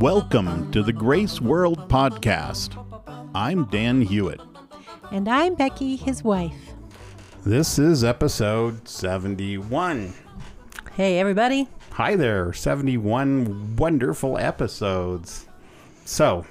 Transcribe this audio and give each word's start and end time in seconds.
Welcome 0.00 0.70
to 0.72 0.82
the 0.82 0.92
Grace 0.94 1.40
World 1.40 1.88
Podcast. 1.88 2.76
I'm 3.34 3.64
Dan 3.66 4.02
Hewitt. 4.02 4.40
And 5.10 5.28
I'm 5.28 5.54
Becky, 5.54 5.96
his 5.96 6.22
wife. 6.22 6.54
This 7.44 7.78
is 7.78 8.04
episode 8.04 8.86
71. 8.86 10.12
Hey, 10.96 11.18
everybody. 11.18 11.68
Hi 11.92 12.14
there, 12.16 12.52
71 12.52 13.76
wonderful 13.76 14.36
episodes. 14.38 15.46
So, 16.04 16.44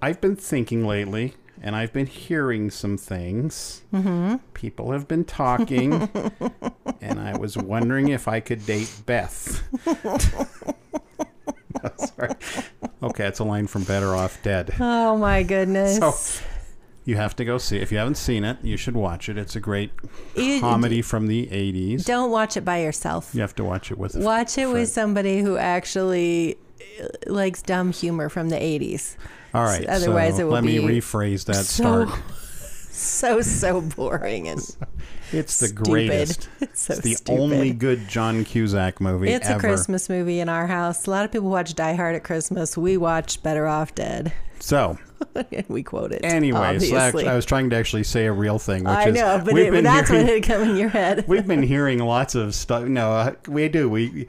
I've 0.00 0.20
been 0.20 0.36
thinking 0.36 0.86
lately, 0.86 1.34
and 1.62 1.74
I've 1.74 1.92
been 1.92 2.06
hearing 2.06 2.70
some 2.70 2.98
things. 2.98 3.82
Mm-hmm. 3.94 4.36
People 4.52 4.90
have 4.92 5.08
been 5.08 5.24
talking, 5.24 5.92
and 7.00 7.18
I 7.20 7.38
was 7.38 7.56
wondering 7.56 8.08
if 8.08 8.28
I 8.28 8.40
could 8.40 8.66
date 8.66 8.92
Beth. 9.06 9.62
No, 11.82 11.90
sorry. 11.96 12.30
Okay, 13.02 13.26
it's 13.26 13.38
a 13.40 13.44
line 13.44 13.66
from 13.66 13.82
Better 13.84 14.14
Off 14.14 14.40
Dead. 14.42 14.72
Oh, 14.78 15.16
my 15.16 15.42
goodness. 15.42 15.98
So, 15.98 16.44
you 17.04 17.16
have 17.16 17.34
to 17.36 17.44
go 17.44 17.58
see 17.58 17.76
it. 17.78 17.82
If 17.82 17.90
you 17.90 17.98
haven't 17.98 18.16
seen 18.18 18.44
it, 18.44 18.58
you 18.62 18.76
should 18.76 18.94
watch 18.94 19.28
it. 19.28 19.36
It's 19.36 19.56
a 19.56 19.60
great 19.60 19.90
You- 20.36 20.60
comedy 20.60 21.02
from 21.02 21.26
the 21.26 21.46
80s. 21.48 22.04
Don't 22.04 22.30
watch 22.30 22.56
it 22.56 22.64
by 22.64 22.82
yourself. 22.82 23.34
You 23.34 23.40
have 23.40 23.54
to 23.56 23.64
watch 23.64 23.90
it 23.90 23.98
with 23.98 24.14
a 24.14 24.20
Watch 24.20 24.52
it 24.58 24.62
friend. 24.62 24.72
with 24.74 24.90
somebody 24.90 25.40
who 25.40 25.56
actually 25.56 26.56
uh, 27.02 27.06
likes 27.26 27.62
dumb 27.62 27.92
humor 27.92 28.28
from 28.28 28.50
the 28.50 28.56
80s. 28.56 29.16
All 29.54 29.64
right. 29.64 29.86
Otherwise 29.86 30.36
so 30.36 30.42
it 30.42 30.44
will 30.44 30.52
let 30.52 30.64
me 30.64 30.78
be 30.78 31.00
rephrase 31.00 31.44
that 31.46 31.64
so- 31.66 32.06
start. 32.06 32.20
So, 32.94 33.40
so 33.40 33.80
boring 33.80 34.48
and 34.48 34.60
It's 35.32 35.58
the 35.58 35.68
stupid. 35.68 35.84
greatest. 35.90 36.48
It's 36.60 36.82
so 36.82 36.92
it's 36.92 37.02
the 37.02 37.14
stupid. 37.14 37.40
only 37.40 37.72
good 37.72 38.06
John 38.06 38.44
Cusack 38.44 39.00
movie 39.00 39.30
It's 39.30 39.48
ever. 39.48 39.56
a 39.56 39.60
Christmas 39.60 40.10
movie 40.10 40.40
in 40.40 40.50
our 40.50 40.66
house. 40.66 41.06
A 41.06 41.10
lot 41.10 41.24
of 41.24 41.32
people 41.32 41.48
watch 41.48 41.74
Die 41.74 41.94
Hard 41.94 42.14
at 42.14 42.22
Christmas. 42.22 42.76
We 42.76 42.98
watch 42.98 43.42
Better 43.42 43.66
Off 43.66 43.94
Dead. 43.94 44.32
So, 44.60 44.98
we 45.68 45.82
quote 45.82 46.12
it. 46.12 46.20
anyway, 46.22 46.78
so 46.78 46.96
I 46.96 47.34
was 47.34 47.46
trying 47.46 47.70
to 47.70 47.76
actually 47.76 48.04
say 48.04 48.26
a 48.26 48.32
real 48.32 48.58
thing, 48.58 48.84
which 48.84 48.92
I 48.92 49.08
is 49.08 49.14
know, 49.14 49.40
but 49.44 49.54
we've 49.54 49.66
it, 49.68 49.70
been 49.72 49.84
that's 49.84 50.08
hearing, 50.10 50.26
what 50.26 50.34
had 50.34 50.42
come 50.44 50.62
in 50.62 50.76
your 50.76 50.90
head. 50.90 51.24
we've 51.26 51.46
been 51.46 51.62
hearing 51.64 51.98
lots 51.98 52.34
of 52.36 52.54
stuff. 52.54 52.84
No, 52.84 53.10
uh, 53.12 53.32
we 53.48 53.68
do. 53.68 53.88
We, 53.88 54.28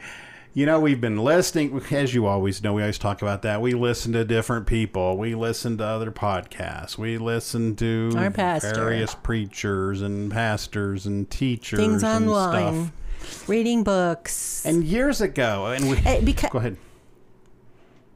you 0.54 0.66
know, 0.68 0.80
we've 0.80 1.02
been 1.02 1.18
listening, 1.18 1.82
as 1.92 2.14
you 2.14 2.28
always 2.28 2.62
know. 2.64 2.74
We 2.74 2.82
always 2.84 2.98
talk 3.00 3.22
about 3.22 3.42
that. 3.42 3.62
We 3.62 3.74
listen 3.74 4.12
to 4.14 4.24
different 4.24 4.68
people. 4.68 5.18
We 5.18 5.34
listen 5.36 5.78
to 5.80 5.84
other 5.86 6.12
podcasts. 6.12 6.98
We 6.98 7.18
listen 7.18 7.76
to 7.78 8.12
Our 8.16 8.30
pastor. 8.30 8.74
various 8.76 9.16
preachers 9.16 10.02
and 10.02 10.32
pastors 10.32 11.06
and 11.08 11.30
teachers 11.30 11.80
Things 11.80 12.04
and 12.04 12.30
online, 12.30 12.92
stuff. 13.20 13.50
reading 13.50 13.84
books. 13.84 14.64
And 14.66 14.84
years 14.84 15.22
ago, 15.22 15.66
and 15.68 15.90
we 15.90 15.98
Eh, 16.06 16.22
because 16.22 16.52
go 16.52 16.60
ahead. 16.60 16.78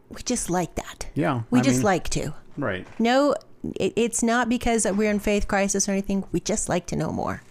we 0.09 0.21
just 0.21 0.49
like 0.49 0.75
that. 0.75 1.08
Yeah, 1.15 1.41
We 1.49 1.59
I 1.59 1.63
just 1.63 1.77
mean, 1.77 1.85
like 1.85 2.09
to. 2.09 2.33
right. 2.58 2.85
No, 2.99 3.33
it, 3.80 3.93
it's 3.95 4.21
not 4.21 4.47
because 4.47 4.85
we're 4.85 5.09
in 5.09 5.19
faith 5.19 5.47
crisis 5.47 5.89
or 5.89 5.91
anything. 5.93 6.23
We 6.31 6.39
just 6.39 6.69
like 6.69 6.85
to 6.88 6.95
know 6.95 7.11
more 7.11 7.41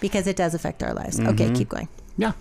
because 0.00 0.26
it 0.28 0.36
does 0.36 0.54
affect 0.54 0.82
our 0.84 0.94
lives. 0.94 1.18
Mm-hmm. 1.18 1.28
Okay, 1.30 1.50
keep 1.52 1.68
going. 1.70 1.88
Yeah. 2.16 2.32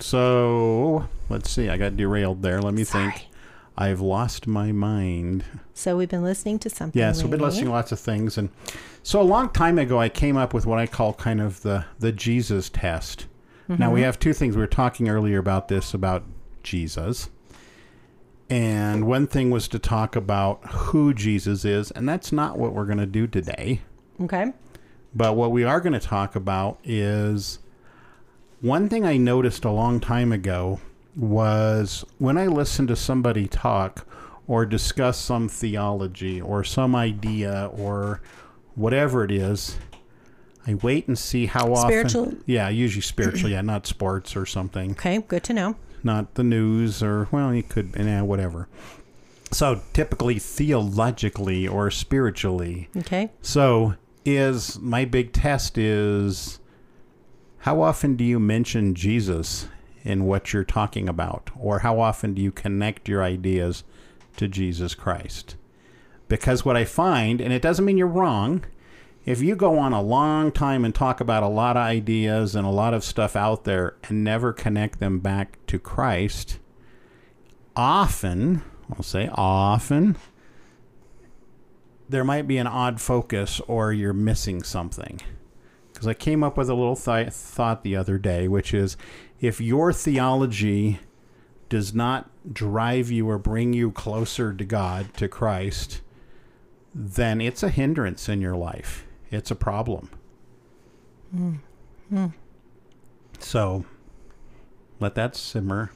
So 0.00 1.08
let's 1.28 1.50
see. 1.50 1.68
I 1.68 1.76
got 1.76 1.96
derailed 1.96 2.42
there. 2.42 2.60
Let 2.60 2.74
me 2.74 2.84
think. 2.84 3.26
I've 3.76 4.00
lost 4.00 4.46
my 4.46 4.72
mind. 4.72 5.44
So 5.72 5.96
we've 5.96 6.08
been 6.08 6.22
listening 6.22 6.58
to 6.60 6.70
something. 6.70 7.00
Yes, 7.00 7.22
we've 7.22 7.30
been 7.30 7.40
listening 7.40 7.66
to 7.66 7.70
lots 7.70 7.92
of 7.92 8.00
things, 8.00 8.36
and 8.36 8.50
so 9.02 9.20
a 9.20 9.24
long 9.24 9.48
time 9.48 9.78
ago, 9.78 9.98
I 9.98 10.10
came 10.10 10.36
up 10.36 10.52
with 10.52 10.66
what 10.66 10.78
I 10.78 10.86
call 10.86 11.14
kind 11.14 11.40
of 11.40 11.62
the 11.62 11.86
the 11.98 12.12
Jesus 12.12 12.68
test. 12.68 13.26
Now 13.68 13.92
we 13.92 14.00
mm-hmm. 14.00 14.06
have 14.06 14.18
two 14.18 14.32
things. 14.32 14.56
We 14.56 14.60
were 14.60 14.66
talking 14.66 15.08
earlier 15.08 15.38
about 15.38 15.68
this 15.68 15.94
about 15.94 16.24
Jesus, 16.62 17.30
and 18.50 19.06
one 19.06 19.26
thing 19.26 19.50
was 19.50 19.68
to 19.68 19.78
talk 19.78 20.16
about 20.16 20.62
who 20.66 21.14
Jesus 21.14 21.64
is, 21.64 21.90
and 21.92 22.08
that's 22.08 22.32
not 22.32 22.58
what 22.58 22.74
we're 22.74 22.84
going 22.84 22.98
to 22.98 23.06
do 23.06 23.26
today. 23.26 23.80
Okay. 24.20 24.52
But 25.14 25.36
what 25.36 25.52
we 25.52 25.64
are 25.64 25.80
going 25.80 25.92
to 25.92 26.00
talk 26.00 26.36
about 26.36 26.78
is 26.84 27.60
one 28.60 28.88
thing 28.88 29.04
I 29.04 29.16
noticed 29.16 29.64
a 29.64 29.70
long 29.70 30.00
time 30.00 30.32
ago 30.32 30.80
was 31.16 32.04
when 32.18 32.38
I 32.38 32.46
listen 32.46 32.86
to 32.88 32.96
somebody 32.96 33.46
talk 33.46 34.06
or 34.46 34.64
discuss 34.66 35.18
some 35.18 35.48
theology 35.48 36.40
or 36.40 36.64
some 36.64 36.94
idea 36.94 37.70
or 37.72 38.20
whatever 38.74 39.24
it 39.24 39.30
is, 39.30 39.76
I 40.66 40.74
wait 40.74 41.08
and 41.08 41.18
see 41.18 41.46
how 41.46 41.72
often. 41.72 41.88
Spiritual? 41.90 42.34
Yeah, 42.46 42.68
usually 42.68 43.02
spiritual. 43.02 43.50
yeah, 43.54 43.60
not 43.62 43.86
sports 43.86 44.36
or 44.36 44.46
something, 44.46 44.92
Okay. 44.92 45.18
Good 45.26 45.42
to 45.44 45.52
know. 45.52 45.76
not 46.02 46.34
the 46.34 46.44
news 46.44 47.02
or, 47.02 47.28
well, 47.30 47.54
you 47.54 47.62
could 47.62 47.92
be, 47.92 48.02
yeah, 48.04 48.22
whatever. 48.22 48.68
So 49.52 49.80
typically 49.92 50.38
theologically 50.38 51.66
or 51.66 51.90
spiritually. 51.90 52.88
Okay. 52.96 53.30
So 53.42 53.94
is 54.24 54.78
my 54.78 55.04
big 55.04 55.32
test 55.32 55.76
is 55.76 56.59
how 57.60 57.82
often 57.82 58.16
do 58.16 58.24
you 58.24 58.40
mention 58.40 58.94
Jesus 58.94 59.68
in 60.02 60.24
what 60.24 60.52
you're 60.52 60.64
talking 60.64 61.10
about 61.10 61.50
or 61.58 61.80
how 61.80 62.00
often 62.00 62.32
do 62.32 62.40
you 62.40 62.50
connect 62.50 63.06
your 63.06 63.22
ideas 63.22 63.84
to 64.38 64.48
Jesus 64.48 64.94
Christ? 64.94 65.56
Because 66.26 66.64
what 66.64 66.76
I 66.76 66.86
find 66.86 67.38
and 67.38 67.52
it 67.52 67.60
doesn't 67.60 67.84
mean 67.84 67.98
you're 67.98 68.06
wrong, 68.06 68.64
if 69.26 69.42
you 69.42 69.54
go 69.56 69.78
on 69.78 69.92
a 69.92 70.00
long 70.00 70.52
time 70.52 70.86
and 70.86 70.94
talk 70.94 71.20
about 71.20 71.42
a 71.42 71.48
lot 71.48 71.76
of 71.76 71.82
ideas 71.82 72.54
and 72.54 72.66
a 72.66 72.70
lot 72.70 72.94
of 72.94 73.04
stuff 73.04 73.36
out 73.36 73.64
there 73.64 73.94
and 74.04 74.24
never 74.24 74.54
connect 74.54 74.98
them 74.98 75.18
back 75.18 75.58
to 75.66 75.78
Christ, 75.78 76.58
often, 77.76 78.62
I'll 78.90 79.02
say 79.02 79.28
often, 79.34 80.16
there 82.08 82.24
might 82.24 82.48
be 82.48 82.56
an 82.56 82.66
odd 82.66 83.02
focus 83.02 83.60
or 83.68 83.92
you're 83.92 84.14
missing 84.14 84.62
something. 84.62 85.20
Because 86.00 86.08
I 86.08 86.14
came 86.14 86.42
up 86.42 86.56
with 86.56 86.70
a 86.70 86.74
little 86.74 86.96
th- 86.96 87.30
thought 87.30 87.82
the 87.82 87.94
other 87.94 88.16
day, 88.16 88.48
which 88.48 88.72
is 88.72 88.96
if 89.38 89.60
your 89.60 89.92
theology 89.92 90.98
does 91.68 91.92
not 91.92 92.54
drive 92.54 93.10
you 93.10 93.28
or 93.28 93.36
bring 93.36 93.74
you 93.74 93.92
closer 93.92 94.54
to 94.54 94.64
God, 94.64 95.12
to 95.18 95.28
Christ, 95.28 96.00
then 96.94 97.42
it's 97.42 97.62
a 97.62 97.68
hindrance 97.68 98.30
in 98.30 98.40
your 98.40 98.56
life. 98.56 99.06
It's 99.30 99.50
a 99.50 99.54
problem. 99.54 100.08
Hmm. 101.32 101.54
Hmm. 102.08 102.26
So 103.38 103.84
let 105.00 105.14
that 105.16 105.36
simmer. 105.36 105.90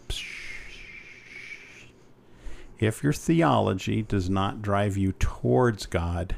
If 2.79 3.03
your 3.03 3.15
theology 3.15 4.03
does 4.03 4.29
not 4.29 4.61
drive 4.61 4.99
you 4.99 5.13
towards 5.13 5.87
God, 5.87 6.37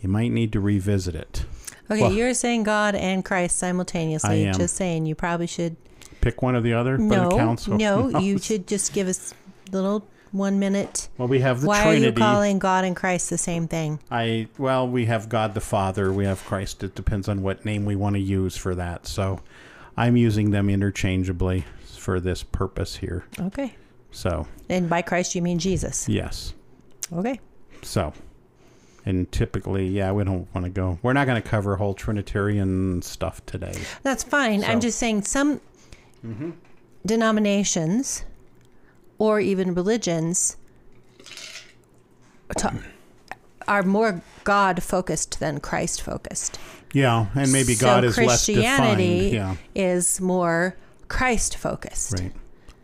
you 0.00 0.08
might 0.08 0.32
need 0.32 0.52
to 0.54 0.58
revisit 0.58 1.14
it. 1.14 1.46
Okay. 1.90 2.00
Well- 2.00 2.12
you're 2.12 2.34
saying 2.34 2.62
God 2.64 2.94
and 2.94 3.24
Christ 3.24 3.58
simultaneously. 3.58 4.30
I 4.30 4.48
am. 4.48 4.54
Just 4.54 4.76
saying. 4.76 5.06
You 5.06 5.14
probably 5.14 5.46
should. 5.46 5.76
Pick 6.20 6.40
one 6.42 6.54
or 6.56 6.60
the 6.62 6.72
other, 6.72 6.96
but 6.96 7.04
No. 7.04 7.30
counts. 7.36 7.68
No. 7.68 8.18
You 8.18 8.38
should 8.38 8.66
just 8.66 8.92
give 8.94 9.08
us 9.08 9.34
a 9.68 9.72
little 9.76 10.06
one 10.32 10.58
minute. 10.58 11.08
Well, 11.18 11.28
we 11.28 11.40
have 11.40 11.60
the 11.60 11.66
Why 11.68 11.82
Trinity. 11.82 12.06
are 12.06 12.08
you 12.08 12.14
calling 12.14 12.58
God 12.58 12.84
and 12.84 12.96
Christ 12.96 13.28
the 13.30 13.36
same 13.38 13.68
thing? 13.68 14.00
I 14.10 14.48
well, 14.58 14.88
we 14.88 15.04
have 15.06 15.28
God 15.28 15.52
the 15.54 15.60
Father, 15.60 16.10
we 16.12 16.24
have 16.24 16.42
Christ. 16.46 16.82
It 16.82 16.94
depends 16.94 17.28
on 17.28 17.42
what 17.42 17.64
name 17.66 17.84
we 17.84 17.94
want 17.96 18.14
to 18.16 18.20
use 18.20 18.56
for 18.56 18.74
that. 18.74 19.06
So, 19.06 19.40
I'm 19.96 20.16
using 20.16 20.50
them 20.50 20.68
interchangeably 20.70 21.64
for 21.84 22.18
this 22.20 22.42
purpose 22.42 22.96
here. 22.96 23.24
Okay. 23.38 23.74
So, 24.10 24.46
And 24.70 24.88
by 24.88 25.02
Christ, 25.02 25.34
you 25.34 25.42
mean 25.42 25.58
Jesus. 25.58 26.08
yes. 26.08 26.54
Okay. 27.12 27.38
So, 27.82 28.12
and 29.06 29.30
typically, 29.30 29.86
yeah, 29.86 30.12
we 30.12 30.24
don't 30.24 30.52
want 30.54 30.64
to 30.64 30.70
go. 30.70 30.98
We're 31.02 31.12
not 31.12 31.26
going 31.26 31.40
to 31.40 31.46
cover 31.46 31.76
whole 31.76 31.94
Trinitarian 31.94 33.02
stuff 33.02 33.44
today. 33.46 33.74
That's 34.02 34.22
fine. 34.22 34.64
I'm 34.64 34.80
just 34.80 34.98
saying 34.98 35.22
some 35.22 35.60
mm-hmm. 36.24 36.50
denominations 37.04 38.24
or 39.18 39.40
even 39.40 39.74
religions 39.74 40.56
ta- 42.56 42.74
are 43.68 43.82
more 43.82 44.22
God 44.44 44.82
focused 44.82 45.40
than 45.40 45.60
Christ 45.60 46.02
focused. 46.02 46.58
Yeah, 46.92 47.26
and 47.34 47.52
maybe 47.52 47.74
God 47.74 48.04
so 48.04 48.08
is 48.08 48.18
less 48.18 48.26
Christianity 48.46 49.32
defined. 49.32 49.58
is 49.74 50.20
more 50.20 50.76
Christ 51.08 51.56
focused. 51.56 52.20
Right. 52.20 52.32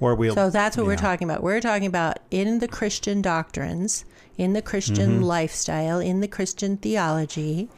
Or 0.01 0.15
we'll. 0.15 0.35
So 0.35 0.51
that's 0.51 0.77
what 0.77 0.87
we're 0.87 0.97
talking 0.97 1.31
about. 1.31 1.43
We're 1.43 1.61
talking 1.61 1.87
about 1.87 2.19
in 2.31 2.59
the 2.59 2.67
Christian 2.67 3.23
doctrines, 3.23 4.05
in 4.41 4.55
the 4.55 4.63
Christian 4.63 5.11
Mm-hmm. 5.17 5.23
lifestyle, 5.25 6.01
in 6.01 6.21
the 6.21 6.29
Christian 6.29 6.79
theology. 6.79 7.69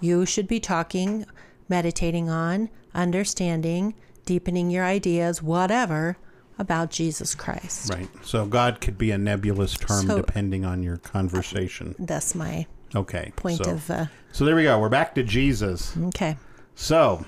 You 0.00 0.24
should 0.24 0.46
be 0.46 0.60
talking, 0.60 1.26
meditating 1.68 2.28
on, 2.30 2.68
understanding, 2.94 3.94
deepening 4.24 4.70
your 4.70 4.84
ideas, 4.84 5.42
whatever, 5.42 6.16
about 6.58 6.90
Jesus 6.90 7.34
Christ. 7.34 7.92
Right. 7.92 8.08
So 8.24 8.46
God 8.46 8.80
could 8.80 8.96
be 8.96 9.10
a 9.10 9.18
nebulous 9.18 9.74
term 9.76 10.06
So- 10.06 10.16
depending 10.16 10.64
on 10.64 10.84
your 10.84 10.98
conversation. 10.98 11.96
That's 11.98 12.34
my 12.36 12.66
Okay. 12.94 13.32
point 13.34 13.64
so, 13.64 13.72
of. 13.72 13.90
Uh, 13.90 14.06
So 14.30 14.44
there 14.44 14.54
we 14.54 14.62
go. 14.62 14.78
We're 14.78 14.88
back 14.88 15.14
to 15.16 15.22
Jesus. 15.24 15.96
okay. 16.08 16.36
So 16.76 17.24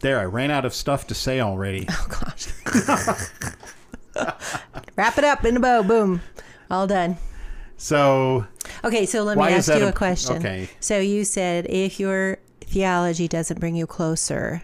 There, 0.00 0.18
I 0.18 0.24
ran 0.24 0.50
out 0.50 0.64
of 0.64 0.74
stuff 0.74 1.06
to 1.06 1.14
say 1.14 1.38
already. 1.40 1.86
Oh 1.90 2.06
gosh. 2.08 2.48
Wrap 4.96 5.16
it 5.18 5.24
up 5.24 5.44
in 5.44 5.56
a 5.56 5.60
bow. 5.60 5.82
Boom. 5.84 6.20
All 6.70 6.86
done. 6.88 7.16
So, 7.76 8.46
Okay, 8.84 9.06
so 9.06 9.22
let 9.24 9.36
me 9.36 9.44
ask 9.44 9.68
you 9.68 9.84
a- 9.86 9.88
a 9.88 9.92
question. 9.92 10.36
okay. 10.36 10.68
So 10.80 10.98
you 10.98 11.24
said 11.24 11.66
if 11.68 11.98
your 11.98 12.38
theology 12.60 13.26
doesn't 13.28 13.58
bring 13.60 13.74
you 13.76 13.86
closer 13.86 14.62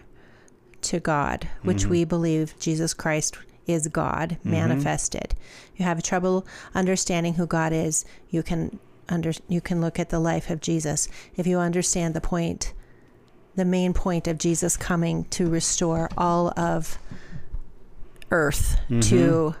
to 0.81 0.99
God, 0.99 1.47
which 1.63 1.79
Mm-hmm. 1.81 1.89
we 1.91 2.03
believe 2.05 2.53
Jesus 2.59 2.93
Christ 2.93 3.37
is 3.67 3.87
God 3.89 4.37
manifested, 4.43 5.35
you 5.75 5.85
have 5.85 6.01
trouble 6.01 6.45
understanding 6.73 7.35
who 7.35 7.45
God 7.45 7.73
is. 7.73 8.05
You 8.29 8.41
can 8.43 8.79
under 9.09 9.31
you 9.47 9.59
can 9.61 9.81
look 9.81 9.99
at 9.99 10.09
the 10.09 10.19
life 10.19 10.49
of 10.49 10.61
Jesus. 10.61 11.07
If 11.35 11.45
you 11.47 11.57
understand 11.59 12.13
the 12.13 12.21
point, 12.21 12.73
the 13.55 13.65
main 13.65 13.93
point 13.93 14.27
of 14.27 14.37
Jesus 14.37 14.77
coming 14.77 15.25
to 15.31 15.49
restore 15.49 16.09
all 16.17 16.53
of 16.57 16.97
earth 18.31 18.77
Mm-hmm. 18.89 18.99
to 19.01 19.55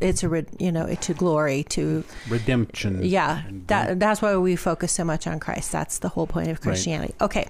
it's 0.00 0.22
a 0.22 0.28
re- 0.28 0.46
you 0.58 0.70
know 0.72 0.92
to 0.94 1.14
glory 1.14 1.64
to 1.70 2.04
redemption. 2.28 3.00
yeah, 3.04 3.42
that 3.66 3.98
that's 4.00 4.20
why 4.22 4.36
we 4.36 4.56
focus 4.56 4.92
so 4.92 5.04
much 5.04 5.26
on 5.26 5.40
Christ. 5.40 5.72
That's 5.72 5.98
the 5.98 6.08
whole 6.10 6.26
point 6.26 6.48
of 6.48 6.60
Christianity. 6.60 7.14
Okay. 7.20 7.48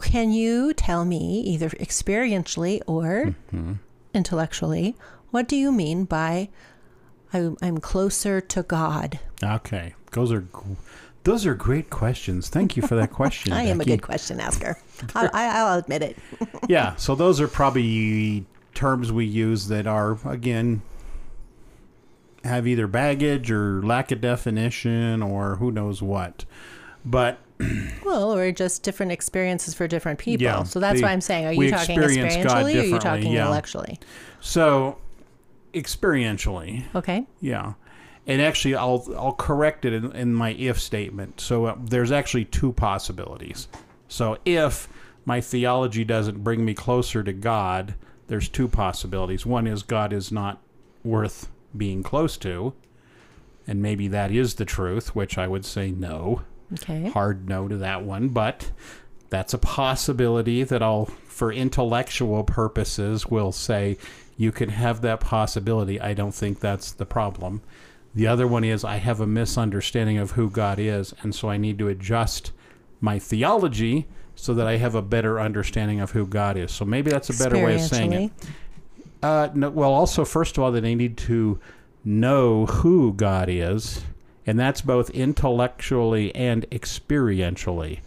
Can 0.00 0.30
you 0.30 0.74
tell 0.74 1.04
me 1.04 1.40
either 1.40 1.70
experientially 1.70 2.80
or 2.86 3.34
Mm-hmm. 3.52 3.74
intellectually 4.14 4.94
what 5.30 5.48
do 5.48 5.56
you 5.56 5.72
mean 5.72 6.04
by 6.04 6.48
I'm, 7.32 7.56
I'm 7.60 7.78
closer 7.78 8.40
to 8.40 8.62
God? 8.62 9.18
Okay, 9.42 9.94
those 10.12 10.32
are 10.32 10.46
those 11.24 11.44
are 11.44 11.54
great 11.54 11.90
questions. 11.90 12.48
Thank 12.48 12.76
you 12.76 12.82
for 12.86 12.94
that 12.94 13.10
question. 13.20 13.52
I 13.52 13.62
am 13.64 13.80
a 13.80 13.84
good 13.84 14.00
question 14.02 14.38
asker. 14.38 14.78
I, 15.14 15.28
I, 15.32 15.46
I'll 15.58 15.78
admit 15.78 16.02
it. 16.02 16.16
yeah, 16.68 16.94
so 16.96 17.14
those 17.16 17.40
are 17.40 17.48
probably 17.48 18.46
terms 18.76 19.10
we 19.10 19.24
use 19.24 19.66
that 19.68 19.86
are 19.88 20.18
again 20.24 20.82
have 22.44 22.66
either 22.68 22.86
baggage 22.86 23.50
or 23.50 23.82
lack 23.82 24.12
of 24.12 24.20
definition 24.20 25.20
or 25.22 25.56
who 25.56 25.72
knows 25.72 26.00
what. 26.00 26.44
But 27.04 27.38
Well, 28.04 28.32
or 28.34 28.52
just 28.52 28.82
different 28.84 29.10
experiences 29.12 29.74
for 29.74 29.88
different 29.88 30.18
people. 30.20 30.44
Yeah, 30.44 30.62
so 30.62 30.78
that's 30.78 31.00
the- 31.00 31.06
why 31.06 31.12
I'm 31.12 31.20
saying, 31.20 31.46
are 31.46 31.52
you 31.52 31.70
talking 31.70 31.98
experientially 31.98 32.76
or 32.76 32.80
are 32.80 32.84
you 32.84 32.98
talking 32.98 33.32
yeah. 33.32 33.42
intellectually? 33.42 33.98
so 34.40 34.98
experientially, 35.74 36.84
Okay. 36.94 37.26
yeah. 37.40 37.74
And 38.28 38.42
actually, 38.42 38.74
I'll 38.74 39.06
I'll 39.16 39.32
correct 39.32 39.84
it 39.84 39.92
in, 39.92 40.10
in 40.12 40.34
my 40.34 40.50
if 40.54 40.80
statement. 40.80 41.40
So 41.40 41.66
uh, 41.66 41.76
there's 41.80 42.10
actually 42.10 42.44
two 42.46 42.72
possibilities. 42.72 43.68
So 44.08 44.38
if 44.44 44.88
my 45.24 45.40
theology 45.40 46.04
doesn't 46.04 46.42
bring 46.42 46.64
me 46.64 46.74
closer 46.74 47.22
to 47.22 47.32
God, 47.32 47.94
there's 48.28 48.48
two 48.48 48.68
possibilities. 48.68 49.46
One 49.46 49.66
is 49.66 49.82
God 49.82 50.12
is 50.12 50.32
not 50.32 50.60
worth 51.04 51.48
being 51.76 52.02
close 52.02 52.36
to, 52.38 52.74
and 53.66 53.82
maybe 53.82 54.08
that 54.08 54.30
is 54.30 54.54
the 54.54 54.64
truth, 54.64 55.14
which 55.14 55.38
I 55.38 55.48
would 55.48 55.64
say 55.64 55.90
no. 55.90 56.42
Okay. 56.72 57.08
Hard 57.10 57.48
no 57.48 57.68
to 57.68 57.76
that 57.76 58.02
one, 58.02 58.28
but 58.28 58.70
that's 59.30 59.54
a 59.54 59.58
possibility 59.58 60.62
that 60.64 60.82
I'll, 60.82 61.06
for 61.06 61.52
intellectual 61.52 62.44
purposes, 62.44 63.26
will 63.26 63.52
say 63.52 63.98
you 64.36 64.52
can 64.52 64.70
have 64.70 65.00
that 65.02 65.20
possibility. 65.20 66.00
I 66.00 66.14
don't 66.14 66.34
think 66.34 66.60
that's 66.60 66.92
the 66.92 67.06
problem. 67.06 67.62
The 68.14 68.26
other 68.26 68.46
one 68.46 68.64
is 68.64 68.84
I 68.84 68.96
have 68.96 69.20
a 69.20 69.26
misunderstanding 69.26 70.18
of 70.18 70.32
who 70.32 70.48
God 70.50 70.78
is, 70.78 71.14
and 71.22 71.34
so 71.34 71.50
I 71.50 71.56
need 71.56 71.78
to 71.78 71.88
adjust 71.88 72.52
my 73.00 73.18
theology 73.18 74.06
so 74.34 74.52
that 74.54 74.66
I 74.66 74.76
have 74.76 74.94
a 74.94 75.02
better 75.02 75.40
understanding 75.40 76.00
of 76.00 76.10
who 76.12 76.26
God 76.26 76.56
is. 76.56 76.70
So 76.70 76.84
maybe 76.84 77.10
that's 77.10 77.30
a 77.30 77.42
better 77.42 77.62
way 77.62 77.76
of 77.76 77.80
saying 77.80 78.12
it. 78.12 78.32
Uh, 79.22 79.48
no, 79.54 79.70
well, 79.70 79.92
also, 79.92 80.24
first 80.24 80.56
of 80.56 80.62
all, 80.62 80.70
that 80.72 80.82
they 80.82 80.94
need 80.94 81.16
to 81.16 81.58
know 82.04 82.66
who 82.66 83.12
God 83.14 83.48
is, 83.48 84.04
and 84.46 84.58
that's 84.58 84.82
both 84.82 85.10
intellectually 85.10 86.34
and 86.34 86.68
experientially. 86.70 88.00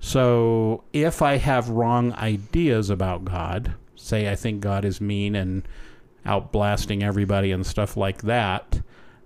So, 0.00 0.84
if 0.92 1.22
I 1.22 1.36
have 1.36 1.68
wrong 1.68 2.12
ideas 2.14 2.88
about 2.88 3.24
God, 3.24 3.74
say 3.94 4.30
I 4.30 4.36
think 4.36 4.60
God 4.60 4.84
is 4.84 5.00
mean 5.00 5.34
and 5.36 5.62
outblasting 6.24 7.02
everybody 7.02 7.52
and 7.52 7.66
stuff 7.66 7.96
like 7.96 8.22
that, 8.22 8.80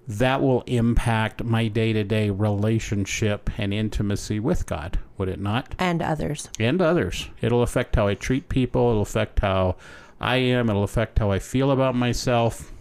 that 0.09 0.41
will 0.43 0.63
impact 0.63 1.45
my 1.45 1.69
day 1.69 1.93
to 1.93 2.05
day 2.05 2.31
relationship 2.31 3.51
and 3.59 3.73
intimacy 3.73 4.41
with 4.41 4.67
God, 4.67 4.99
would 5.17 5.29
it 5.29 5.41
not? 5.41 5.75
And 5.79 6.03
others. 6.03 6.49
and 6.59 6.83
others. 6.83 7.29
It'll 7.41 7.63
affect 7.63 7.97
how 7.97 8.09
I 8.09 8.15
treat 8.15 8.49
people. 8.49 8.91
It'll 8.91 9.03
affect 9.03 9.41
how 9.41 9.77
I 10.21 10.37
am. 10.37 10.69
It'll 10.69 10.83
affect 10.85 11.19
how 11.19 11.31
I 11.31 11.39
feel 11.39 11.71
about 11.71 11.95
myself. 11.95 12.73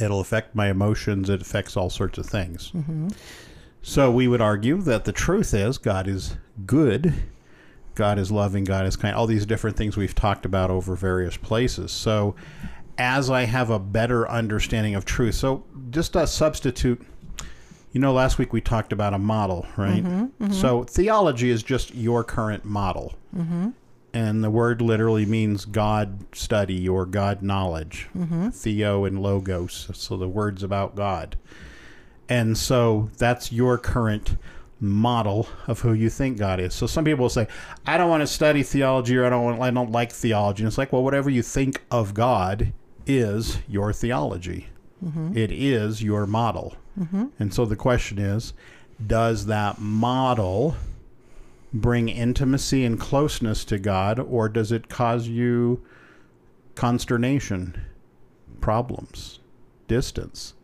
It'll 0.00 0.20
affect 0.20 0.54
my 0.54 0.70
emotions. 0.70 1.30
It 1.30 1.40
affects 1.40 1.76
all 1.76 1.88
sorts 1.90 2.18
of 2.18 2.26
things. 2.26 2.72
Mm-hmm. 2.72 3.08
So 3.82 4.10
we 4.10 4.28
would 4.28 4.40
argue 4.40 4.80
that 4.82 5.04
the 5.04 5.12
truth 5.12 5.54
is 5.54 5.78
God 5.78 6.08
is 6.08 6.36
good. 6.66 7.14
God 7.94 8.18
is 8.18 8.32
loving. 8.32 8.64
God 8.64 8.86
is 8.86 8.96
kind. 8.96 9.14
All 9.14 9.26
these 9.26 9.46
different 9.46 9.76
things 9.76 9.96
we've 9.96 10.14
talked 10.14 10.44
about 10.44 10.70
over 10.70 10.96
various 10.96 11.36
places. 11.36 11.92
So 11.92 12.34
as 12.98 13.30
I 13.30 13.44
have 13.44 13.70
a 13.70 13.78
better 13.78 14.28
understanding 14.28 14.94
of 14.94 15.04
truth, 15.04 15.34
so 15.34 15.64
just 15.90 16.16
a 16.16 16.26
substitute 16.26 17.04
you 17.94 18.00
know, 18.00 18.12
last 18.12 18.38
week 18.38 18.52
we 18.52 18.60
talked 18.60 18.92
about 18.92 19.14
a 19.14 19.18
model, 19.18 19.66
right? 19.76 20.02
Mm-hmm, 20.02 20.44
mm-hmm. 20.44 20.52
So 20.52 20.82
theology 20.82 21.48
is 21.50 21.62
just 21.62 21.94
your 21.94 22.24
current 22.24 22.64
model. 22.64 23.14
Mm-hmm. 23.34 23.70
And 24.12 24.42
the 24.42 24.50
word 24.50 24.82
literally 24.82 25.24
means 25.24 25.64
God 25.64 26.24
study 26.34 26.88
or 26.88 27.06
God 27.06 27.40
knowledge. 27.40 28.08
Theo 28.50 29.04
and 29.04 29.22
logos. 29.22 29.90
So 29.94 30.16
the 30.16 30.28
words 30.28 30.64
about 30.64 30.96
God. 30.96 31.36
And 32.28 32.58
so 32.58 33.10
that's 33.16 33.52
your 33.52 33.78
current 33.78 34.38
model 34.80 35.46
of 35.68 35.80
who 35.80 35.92
you 35.92 36.10
think 36.10 36.36
God 36.36 36.58
is. 36.58 36.74
So 36.74 36.88
some 36.88 37.04
people 37.04 37.22
will 37.22 37.30
say, 37.30 37.46
I 37.86 37.96
don't 37.96 38.10
want 38.10 38.22
to 38.22 38.26
study 38.26 38.64
theology 38.64 39.16
or 39.16 39.24
I 39.24 39.30
don't 39.30 39.44
want, 39.44 39.62
I 39.62 39.70
don't 39.70 39.92
like 39.92 40.10
theology. 40.10 40.64
And 40.64 40.68
it's 40.68 40.78
like, 40.78 40.92
well, 40.92 41.04
whatever 41.04 41.30
you 41.30 41.42
think 41.42 41.80
of 41.92 42.12
God 42.12 42.72
is 43.06 43.58
your 43.68 43.92
theology. 43.92 44.68
Mm-hmm. 45.04 45.36
It 45.36 45.50
is 45.50 46.02
your 46.02 46.26
model. 46.26 46.76
Mm-hmm. 46.98 47.26
And 47.38 47.52
so 47.52 47.64
the 47.64 47.76
question 47.76 48.18
is 48.18 48.52
does 49.04 49.46
that 49.46 49.80
model 49.80 50.76
bring 51.72 52.08
intimacy 52.08 52.84
and 52.84 52.98
closeness 52.98 53.64
to 53.64 53.78
God, 53.78 54.20
or 54.20 54.48
does 54.48 54.70
it 54.70 54.88
cause 54.88 55.26
you 55.26 55.82
consternation, 56.76 57.80
problems, 58.60 59.40
distance? 59.88 60.54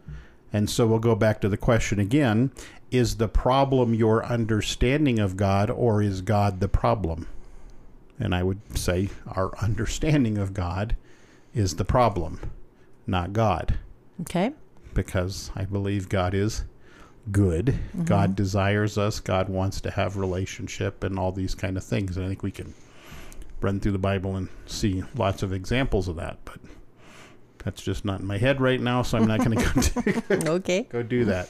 And 0.53 0.71
so 0.71 0.87
we'll 0.87 1.01
go 1.01 1.15
back 1.15 1.41
to 1.41 1.49
the 1.49 1.57
question 1.57 1.99
again 1.99 2.53
is 2.91 3.17
the 3.17 3.29
problem 3.29 3.95
your 3.95 4.25
understanding 4.27 5.21
of 5.21 5.37
God, 5.37 5.71
or 5.71 6.03
is 6.03 6.23
God 6.23 6.59
the 6.59 6.69
problem? 6.69 7.29
And 8.19 8.35
I 8.35 8.43
would 8.43 8.77
say 8.77 9.11
our 9.29 9.57
understanding 9.63 10.39
of 10.39 10.55
God 10.55 10.97
is 11.55 11.77
the 11.77 11.85
problem, 11.85 12.41
not 13.07 13.33
God 13.33 13.79
Okay. 14.23 14.53
because 14.95 15.51
I 15.57 15.65
believe 15.65 16.09
God 16.09 16.35
is 16.35 16.65
good. 17.33 17.67
Mm-hmm. 17.67 18.05
God 18.05 18.37
desires 18.37 18.97
us. 18.99 19.21
God 19.21 19.49
wants 19.49 19.81
to 19.83 19.91
have 19.91 20.17
relationship 20.17 21.05
and 21.05 21.19
all 21.19 21.33
these 21.33 21.55
kind 21.55 21.77
of 21.77 21.85
things. 21.85 22.17
And 22.17 22.25
I 22.27 22.29
think 22.29 22.43
we 22.43 22.51
can 22.51 22.75
run 23.61 23.79
through 23.81 23.93
the 23.93 23.99
Bible 23.99 24.37
and 24.37 24.49
see 24.67 25.03
lots 25.17 25.43
of 25.43 25.53
examples 25.53 26.09
of 26.09 26.17
that. 26.17 26.39
But 26.45 26.59
that's 27.59 27.83
just 27.83 28.05
not 28.05 28.21
in 28.21 28.27
my 28.27 28.39
head 28.39 28.61
right 28.61 28.81
now, 28.81 29.03
so 29.03 29.19
I'm 29.19 29.27
not 29.27 29.45
going 29.45 29.59
to 29.59 30.23
go, 30.31 30.37
Okay. 30.55 30.83
go 30.91 31.03
do 31.03 31.25
that. 31.27 31.49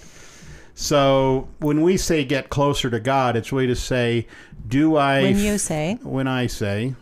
So 0.75 1.49
when 1.59 1.83
we 1.83 1.97
say 1.97 2.25
get 2.25 2.49
closer 2.49 2.88
to 2.90 3.00
God, 3.00 3.37
it's 3.37 3.52
really 3.52 3.66
to 3.69 3.76
say, 3.76 4.26
do 4.66 4.97
I 4.97 5.23
When 5.23 5.38
you 5.38 5.59
say, 5.59 5.99
when 6.02 6.26
I 6.26 6.47
say 6.47 6.95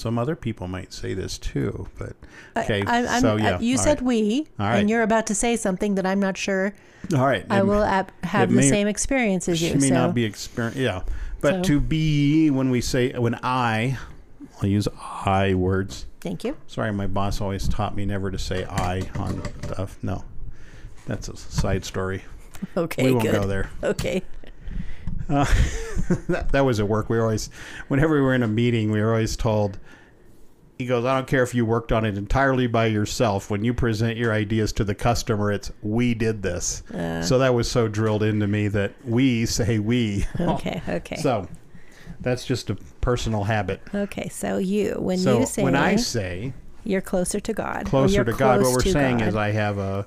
some 0.00 0.18
other 0.18 0.34
people 0.34 0.66
might 0.66 0.92
say 0.92 1.12
this 1.12 1.36
too, 1.38 1.86
but 1.98 2.14
okay. 2.56 2.82
I, 2.86 3.16
I'm, 3.16 3.20
so 3.20 3.34
uh, 3.34 3.36
yeah, 3.36 3.60
you 3.60 3.76
said 3.76 3.98
right. 3.98 4.06
we, 4.06 4.46
right. 4.58 4.78
and 4.78 4.88
you're 4.88 5.02
about 5.02 5.26
to 5.26 5.34
say 5.34 5.56
something 5.56 5.94
that 5.96 6.06
I'm 6.06 6.20
not 6.20 6.36
sure 6.38 6.72
all 7.14 7.26
right. 7.26 7.44
I 7.50 7.58
It- 7.58 7.66
will 7.66 7.82
ap- 7.82 8.12
have 8.24 8.48
the 8.50 8.56
may- 8.56 8.68
same 8.68 8.86
experience 8.88 9.48
as 9.48 9.60
you. 9.62 9.70
She 9.70 9.74
may 9.78 9.88
so 9.88 9.94
not 9.94 10.14
be 10.14 10.24
experience. 10.24 10.76
Yeah, 10.76 11.02
but 11.40 11.56
So- 11.56 11.62
to 11.64 11.80
be 11.80 12.50
when 12.50 12.70
we 12.70 12.80
say 12.80 13.12
when 13.12 13.38
I, 13.42 13.98
I'll 14.62 14.68
use 14.68 14.88
I 15.24 15.54
words. 15.54 16.06
thank 16.20 16.44
you. 16.44 16.56
Sorry, 16.66 16.92
my 16.92 17.06
boss 17.06 17.40
always 17.40 17.68
taught 17.68 17.94
me 17.94 18.06
never 18.06 18.30
to 18.30 18.38
say 18.38 18.64
I 18.64 19.02
on 19.18 19.42
stuff. 19.64 19.98
No, 20.02 20.24
that's 21.06 21.28
a 21.28 21.36
side 21.36 21.84
story. 21.84 22.24
Okay, 22.76 23.04
we 23.04 23.12
won't 23.12 23.24
good. 23.24 23.32
go 23.40 23.46
there. 23.46 23.70
Okay. 23.82 24.22
Uh, 25.30 25.44
that, 26.28 26.48
that 26.52 26.60
was 26.64 26.80
at 26.80 26.88
work. 26.88 27.08
We 27.08 27.16
were 27.16 27.24
always, 27.24 27.50
whenever 27.88 28.14
we 28.14 28.20
were 28.20 28.34
in 28.34 28.42
a 28.42 28.48
meeting, 28.48 28.90
we 28.90 29.00
were 29.00 29.10
always 29.10 29.36
told. 29.36 29.78
He 30.78 30.86
goes, 30.86 31.04
I 31.04 31.14
don't 31.14 31.26
care 31.26 31.42
if 31.42 31.54
you 31.54 31.66
worked 31.66 31.92
on 31.92 32.06
it 32.06 32.16
entirely 32.16 32.66
by 32.66 32.86
yourself. 32.86 33.50
When 33.50 33.62
you 33.64 33.74
present 33.74 34.16
your 34.16 34.32
ideas 34.32 34.72
to 34.74 34.84
the 34.84 34.94
customer, 34.94 35.52
it's 35.52 35.70
we 35.82 36.14
did 36.14 36.42
this. 36.42 36.82
Uh, 36.90 37.22
so 37.22 37.38
that 37.38 37.52
was 37.54 37.70
so 37.70 37.86
drilled 37.86 38.22
into 38.22 38.46
me 38.46 38.68
that 38.68 38.94
we 39.04 39.44
say 39.44 39.78
we. 39.78 40.26
okay. 40.40 40.82
Okay. 40.88 41.16
So, 41.16 41.48
That's 42.20 42.46
just 42.46 42.70
a 42.70 42.76
personal 43.02 43.44
habit. 43.44 43.82
Okay, 43.94 44.30
so 44.30 44.56
you, 44.56 44.94
when 44.98 45.18
so 45.18 45.40
you 45.40 45.46
say 45.46 45.62
when 45.62 45.76
I 45.76 45.96
say 45.96 46.54
you're 46.84 47.02
closer 47.02 47.40
to 47.40 47.52
God, 47.52 47.84
closer 47.84 48.24
to 48.24 48.32
God, 48.32 48.62
what 48.62 48.72
we're 48.72 48.80
saying 48.80 49.18
God. 49.18 49.28
is 49.28 49.36
I 49.36 49.50
have 49.50 49.76
a 49.76 50.06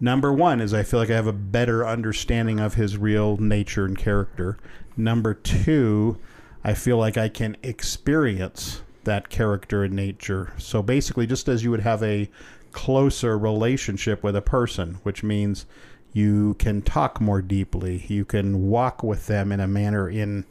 number 0.00 0.32
one 0.32 0.60
is 0.60 0.72
I 0.74 0.82
feel 0.82 1.00
like 1.00 1.10
I 1.10 1.14
have 1.14 1.26
a 1.26 1.32
better 1.32 1.86
understanding 1.86 2.60
of 2.60 2.74
his 2.74 2.96
real 2.96 3.36
nature 3.36 3.84
and 3.84 3.96
character. 3.96 4.58
Number 4.96 5.34
two, 5.34 6.18
I 6.64 6.74
feel 6.74 6.96
like 6.96 7.16
I 7.16 7.28
can 7.28 7.56
experience 7.62 8.82
that 9.04 9.28
character 9.28 9.84
and 9.84 9.94
nature. 9.94 10.52
So 10.58 10.82
basically, 10.82 11.26
just 11.26 11.48
as 11.48 11.64
you 11.64 11.70
would 11.70 11.80
have 11.80 12.02
a 12.02 12.28
closer 12.72 13.38
relationship 13.38 14.22
with 14.22 14.36
a 14.36 14.42
person, 14.42 14.98
which 15.02 15.22
means 15.22 15.66
you 16.12 16.54
can 16.54 16.82
talk 16.82 17.20
more 17.20 17.42
deeply, 17.42 18.04
you 18.08 18.24
can 18.24 18.68
walk 18.68 19.02
with 19.02 19.26
them 19.26 19.52
in 19.52 19.60
a 19.60 19.68
manner 19.68 20.08
in 20.08 20.44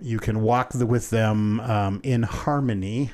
you 0.00 0.18
can 0.18 0.42
walk 0.42 0.72
the, 0.72 0.84
with 0.84 1.08
them 1.08 1.58
um, 1.60 2.00
in 2.02 2.22
harmony 2.22 3.10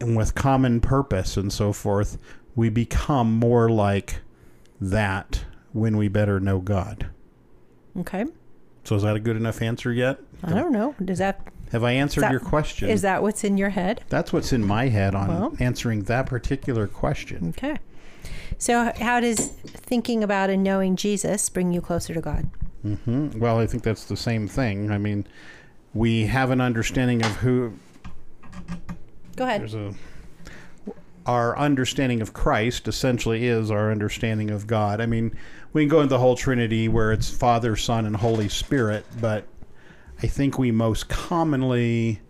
and 0.00 0.16
with 0.16 0.34
common 0.34 0.80
purpose 0.80 1.36
and 1.36 1.52
so 1.52 1.72
forth, 1.72 2.18
we 2.56 2.68
become 2.68 3.32
more 3.32 3.68
like 3.68 4.20
that 4.80 5.44
when 5.72 5.96
we 5.96 6.08
better 6.08 6.40
know 6.40 6.58
God. 6.60 7.06
okay, 7.98 8.24
So 8.84 8.96
is 8.96 9.02
that 9.02 9.16
a 9.16 9.20
good 9.20 9.36
enough 9.36 9.60
answer 9.62 9.92
yet? 9.92 10.18
I 10.42 10.50
don't 10.54 10.72
know. 10.72 10.94
Does 11.04 11.18
that 11.18 11.40
Have 11.72 11.84
I 11.84 11.92
answered 11.92 12.22
that- 12.22 12.30
your 12.30 12.40
question? 12.40 12.88
is 12.88 13.02
that 13.02 13.22
what's 13.22 13.44
in 13.44 13.58
your 13.58 13.70
head? 13.70 14.02
That's 14.08 14.32
what's 14.32 14.52
in 14.52 14.64
my 14.66 14.88
head 14.88 15.14
on 15.14 15.28
Well. 15.28 15.56
answering 15.60 16.04
that 16.04 16.26
particular 16.26 16.86
question. 16.86 17.48
Okay. 17.50 17.76
So, 18.56 18.92
how 18.98 19.20
does 19.20 19.48
thinking 19.48 20.24
about 20.24 20.48
and 20.50 20.62
knowing 20.64 20.96
Jesus 20.96 21.48
bring 21.50 21.72
you 21.72 21.80
closer 21.80 22.14
to 22.14 22.20
God? 22.20 22.48
hmm 22.82 23.28
Well, 23.38 23.58
I 23.58 23.66
think 23.66 23.82
that's 23.82 24.04
the 24.04 24.16
same 24.16 24.48
thing. 24.48 24.90
I 24.90 24.98
mean, 24.98 25.26
we 25.92 26.26
have 26.26 26.50
an 26.50 26.60
understanding 26.60 27.22
of 27.24 27.36
who 27.36 27.74
Go 29.36 29.44
ahead. 29.44 29.60
there's 29.60 29.74
a 29.74 29.92
our 31.28 31.58
understanding 31.58 32.22
of 32.22 32.32
Christ 32.32 32.88
essentially 32.88 33.46
is 33.46 33.70
our 33.70 33.92
understanding 33.92 34.50
of 34.50 34.66
God. 34.66 34.98
I 35.02 35.06
mean, 35.06 35.36
we 35.74 35.82
can 35.82 35.90
go 35.90 36.00
into 36.00 36.08
the 36.08 36.18
whole 36.18 36.36
Trinity 36.36 36.88
where 36.88 37.12
it's 37.12 37.28
Father, 37.28 37.76
Son, 37.76 38.06
and 38.06 38.16
Holy 38.16 38.48
Spirit, 38.48 39.04
but 39.20 39.44
I 40.22 40.26
think 40.26 40.58
we 40.58 40.72
most 40.72 41.10
commonly 41.10 42.20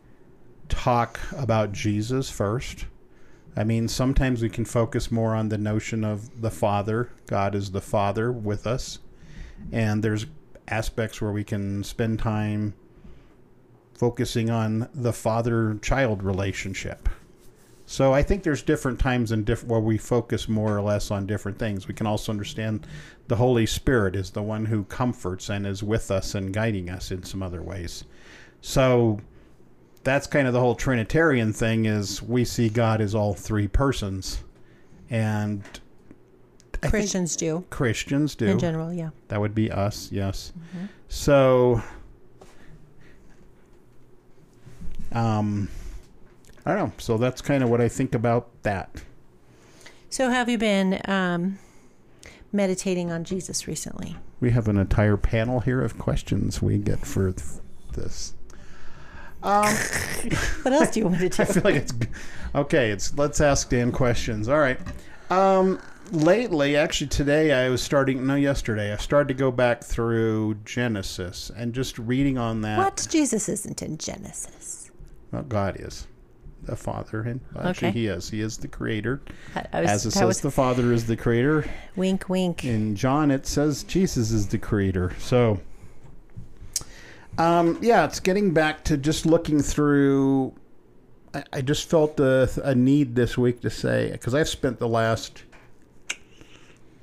talk 0.68 1.20
about 1.36 1.70
Jesus 1.70 2.28
first. 2.28 2.86
I 3.56 3.62
mean, 3.62 3.86
sometimes 3.86 4.42
we 4.42 4.50
can 4.50 4.64
focus 4.64 5.12
more 5.12 5.32
on 5.32 5.48
the 5.48 5.58
notion 5.58 6.02
of 6.02 6.42
the 6.42 6.50
Father. 6.50 7.10
God 7.26 7.54
is 7.54 7.70
the 7.70 7.80
Father 7.80 8.32
with 8.32 8.66
us. 8.66 8.98
And 9.70 10.02
there's 10.02 10.26
aspects 10.66 11.20
where 11.20 11.32
we 11.32 11.44
can 11.44 11.84
spend 11.84 12.18
time 12.18 12.74
focusing 13.94 14.50
on 14.50 14.88
the 14.92 15.12
father 15.12 15.78
child 15.82 16.22
relationship. 16.22 17.08
So 17.90 18.12
I 18.12 18.22
think 18.22 18.42
there's 18.42 18.62
different 18.62 19.00
times 19.00 19.32
and 19.32 19.46
different 19.46 19.70
where 19.70 19.80
we 19.80 19.96
focus 19.96 20.46
more 20.46 20.76
or 20.76 20.82
less 20.82 21.10
on 21.10 21.26
different 21.26 21.58
things. 21.58 21.88
We 21.88 21.94
can 21.94 22.06
also 22.06 22.30
understand 22.30 22.86
the 23.28 23.36
Holy 23.36 23.64
Spirit 23.64 24.14
is 24.14 24.30
the 24.30 24.42
one 24.42 24.66
who 24.66 24.84
comforts 24.84 25.48
and 25.48 25.66
is 25.66 25.82
with 25.82 26.10
us 26.10 26.34
and 26.34 26.52
guiding 26.52 26.90
us 26.90 27.10
in 27.10 27.22
some 27.22 27.42
other 27.42 27.62
ways. 27.62 28.04
So 28.60 29.20
that's 30.04 30.26
kind 30.26 30.46
of 30.46 30.52
the 30.52 30.60
whole 30.60 30.74
Trinitarian 30.74 31.54
thing 31.54 31.86
is 31.86 32.22
we 32.22 32.44
see 32.44 32.68
God 32.68 33.00
as 33.00 33.14
all 33.14 33.32
three 33.32 33.68
persons. 33.68 34.44
And 35.08 35.62
I 36.82 36.88
Christians 36.88 37.36
do 37.36 37.64
Christians 37.70 38.34
do. 38.34 38.48
in 38.48 38.58
general, 38.58 38.92
yeah. 38.92 39.10
That 39.28 39.40
would 39.40 39.54
be 39.54 39.72
us, 39.72 40.12
yes. 40.12 40.52
Mm-hmm. 40.58 40.86
So, 41.08 41.82
um, 45.10 45.70
I 46.68 46.74
don't 46.74 46.88
know. 46.88 46.92
So 46.98 47.16
that's 47.16 47.40
kind 47.40 47.64
of 47.64 47.70
what 47.70 47.80
I 47.80 47.88
think 47.88 48.14
about 48.14 48.62
that. 48.62 49.02
So, 50.10 50.28
have 50.28 50.50
you 50.50 50.58
been 50.58 51.00
um, 51.06 51.58
meditating 52.52 53.10
on 53.10 53.24
Jesus 53.24 53.66
recently? 53.66 54.16
We 54.38 54.50
have 54.50 54.68
an 54.68 54.76
entire 54.76 55.16
panel 55.16 55.60
here 55.60 55.80
of 55.82 55.98
questions 55.98 56.60
we 56.60 56.76
get 56.76 57.06
for 57.06 57.32
th- 57.32 57.60
this. 57.94 58.34
Um, 59.42 59.74
What 60.62 60.74
else 60.74 60.90
do 60.90 61.00
you 61.00 61.06
want 61.06 61.20
to 61.20 61.28
do? 61.30 61.42
I 61.42 61.46
feel 61.46 61.62
like 61.62 61.74
it's 61.76 61.92
okay. 62.54 62.90
It's 62.90 63.16
let's 63.16 63.40
ask 63.40 63.70
Dan 63.70 63.90
questions. 63.90 64.46
All 64.46 64.58
right. 64.58 64.78
Um, 65.30 65.80
lately, 66.12 66.76
actually, 66.76 67.08
today 67.08 67.52
I 67.52 67.70
was 67.70 67.80
starting. 67.80 68.26
No, 68.26 68.34
yesterday 68.34 68.92
I 68.92 68.96
started 68.96 69.28
to 69.28 69.34
go 69.34 69.50
back 69.50 69.82
through 69.82 70.56
Genesis 70.66 71.50
and 71.56 71.72
just 71.72 71.98
reading 71.98 72.36
on 72.36 72.60
that. 72.60 72.76
What? 72.76 73.06
Jesus 73.08 73.48
isn't 73.48 73.80
in 73.80 73.96
Genesis. 73.96 74.90
Well, 75.32 75.44
God 75.44 75.80
is 75.80 76.06
the 76.68 76.76
Father, 76.76 77.22
and 77.22 77.40
actually, 77.58 77.88
Okay. 77.88 77.98
He 77.98 78.06
is. 78.06 78.30
He 78.30 78.40
is 78.40 78.56
the 78.58 78.68
Creator. 78.68 79.20
I, 79.56 79.66
I 79.72 79.80
was, 79.82 79.90
As 79.90 80.06
it 80.06 80.10
says, 80.12 80.22
was 80.24 80.40
the 80.40 80.50
Father 80.50 80.92
is 80.92 81.06
the 81.06 81.16
Creator. 81.16 81.64
wink, 81.96 82.28
wink. 82.28 82.64
In 82.64 82.94
John, 82.94 83.30
it 83.30 83.46
says 83.46 83.82
Jesus 83.84 84.30
is 84.30 84.46
the 84.48 84.58
Creator. 84.58 85.14
So, 85.18 85.60
um, 87.38 87.78
yeah, 87.80 88.04
it's 88.04 88.20
getting 88.20 88.52
back 88.52 88.84
to 88.84 88.96
just 88.96 89.26
looking 89.26 89.60
through. 89.62 90.54
I, 91.34 91.44
I 91.54 91.60
just 91.60 91.88
felt 91.88 92.18
a, 92.20 92.48
a 92.64 92.74
need 92.74 93.14
this 93.16 93.36
week 93.38 93.60
to 93.62 93.70
say 93.70 94.10
because 94.12 94.34
I've 94.34 94.48
spent 94.48 94.78
the 94.78 94.88
last 94.88 95.44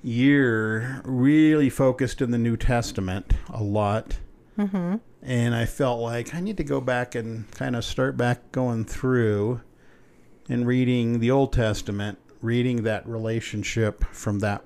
year 0.04 1.02
really 1.04 1.70
focused 1.70 2.22
in 2.22 2.32
the 2.32 2.38
New 2.38 2.58
Testament 2.58 3.34
a 3.50 3.64
lot. 3.64 4.18
Mm-hmm. 4.58 4.96
and 5.22 5.56
I 5.56 5.66
felt 5.66 6.00
like 6.00 6.34
I 6.34 6.40
need 6.40 6.58
to 6.58 6.64
go 6.64 6.80
back 6.80 7.14
and 7.14 7.50
kind 7.52 7.76
of 7.76 7.84
start 7.84 8.16
back 8.16 8.52
going 8.54 8.86
through 8.86 9.62
and 10.48 10.66
reading 10.66 11.20
the 11.20 11.32
Old 11.32 11.52
Testament, 11.52 12.20
reading 12.42 12.84
that 12.84 13.08
relationship 13.08 14.06
from 14.06 14.40
that 14.40 14.64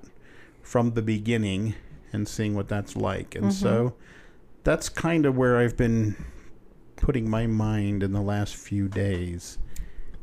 from 0.62 0.92
the 0.92 1.02
beginning 1.02 1.74
and 2.12 2.28
seeing 2.28 2.54
what 2.54 2.68
that's 2.68 2.94
like. 2.94 3.34
And 3.34 3.52
so 3.52 3.94
that's 4.62 4.88
kind 4.88 5.26
of 5.26 5.36
where 5.36 5.58
I've 5.58 5.76
been 5.76 6.16
putting 6.96 7.28
my 7.28 7.46
mind 7.46 8.02
in 8.02 8.12
the 8.12 8.20
last 8.20 8.54
few 8.54 8.88
days. 8.88 9.58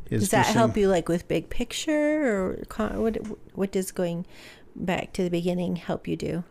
Is 0.10 0.22
Does 0.22 0.30
that 0.30 0.46
help 0.46 0.78
you, 0.78 0.88
like 0.88 1.10
with 1.10 1.28
big 1.28 1.50
picture, 1.50 2.52
or 2.52 2.64
con- 2.70 3.02
what? 3.02 3.18
What 3.54 3.72
does 3.72 3.92
going 3.92 4.26
back 4.74 5.12
to 5.14 5.24
the 5.24 5.30
beginning 5.30 5.76
help 5.76 6.08
you 6.08 6.16
do? 6.16 6.44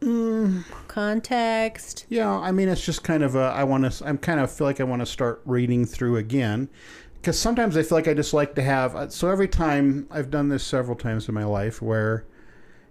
Mm. 0.00 0.64
Context. 0.88 2.06
Yeah, 2.08 2.30
I 2.30 2.52
mean, 2.52 2.68
it's 2.68 2.84
just 2.84 3.02
kind 3.04 3.22
of 3.22 3.34
a. 3.36 3.52
I 3.54 3.64
want 3.64 3.90
to. 3.92 4.06
I'm 4.06 4.18
kind 4.18 4.40
of 4.40 4.50
feel 4.50 4.66
like 4.66 4.80
I 4.80 4.84
want 4.84 5.00
to 5.00 5.06
start 5.06 5.42
reading 5.44 5.84
through 5.84 6.16
again, 6.16 6.68
because 7.16 7.38
sometimes 7.38 7.76
I 7.76 7.82
feel 7.82 7.98
like 7.98 8.08
I 8.08 8.14
just 8.14 8.32
like 8.32 8.54
to 8.54 8.62
have. 8.62 8.96
uh, 8.96 9.08
So 9.08 9.28
every 9.28 9.48
time 9.48 10.06
I've 10.10 10.30
done 10.30 10.48
this 10.48 10.62
several 10.64 10.96
times 10.96 11.28
in 11.28 11.34
my 11.34 11.44
life, 11.44 11.82
where 11.82 12.24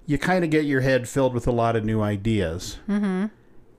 you 0.05 0.17
kind 0.17 0.43
of 0.43 0.49
get 0.51 0.65
your 0.65 0.81
head 0.81 1.07
filled 1.09 1.33
with 1.33 1.47
a 1.47 1.51
lot 1.51 1.75
of 1.75 1.83
new 1.85 2.01
ideas, 2.01 2.77
Mm-hmm. 2.87 3.25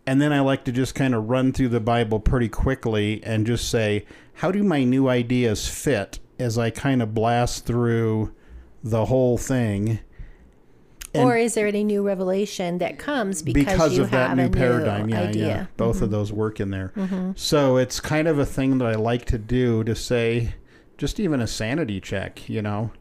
and 0.06 0.20
then 0.22 0.32
I 0.32 0.40
like 0.40 0.64
to 0.64 0.72
just 0.72 0.94
kind 0.94 1.14
of 1.14 1.28
run 1.28 1.52
through 1.52 1.68
the 1.70 1.80
Bible 1.80 2.20
pretty 2.20 2.48
quickly 2.48 3.22
and 3.24 3.46
just 3.46 3.68
say, 3.70 4.04
how 4.34 4.50
do 4.52 4.62
my 4.62 4.84
new 4.84 5.08
ideas 5.08 5.68
fit 5.68 6.18
as 6.38 6.56
I 6.56 6.70
kind 6.70 7.02
of 7.02 7.14
blast 7.14 7.66
through 7.66 8.32
the 8.82 9.04
whole 9.06 9.36
thing. 9.36 9.98
And- 11.12 11.24
or 11.24 11.36
is 11.36 11.54
there 11.54 11.66
any 11.66 11.82
new 11.82 12.02
revelation 12.02 12.78
that 12.78 12.98
comes 12.98 13.42
because, 13.42 13.64
because 13.64 13.96
you 13.96 14.02
of 14.04 14.10
that 14.12 14.28
have 14.28 14.36
new 14.38 14.44
a 14.46 14.48
paradigm. 14.50 15.06
new 15.06 15.14
yeah, 15.14 15.20
idea? 15.22 15.46
yeah. 15.46 15.66
Both 15.76 15.98
Mhm. 15.98 16.02
of 16.02 16.10
those 16.12 16.32
work 16.32 16.60
in 16.60 16.70
there. 16.70 16.92
Mhm. 16.96 17.36
So 17.38 17.76
it's 17.78 17.98
kind 18.00 18.28
of 18.28 18.38
a 18.38 18.46
thing 18.46 18.78
that 18.78 18.86
I 18.86 18.94
like 18.94 19.24
to 19.26 19.38
do 19.38 19.82
to 19.84 19.94
say, 19.96 20.54
just 20.98 21.18
even 21.18 21.40
a 21.40 21.46
sanity 21.48 22.00
check, 22.00 22.48
you 22.48 22.62
know? 22.62 22.92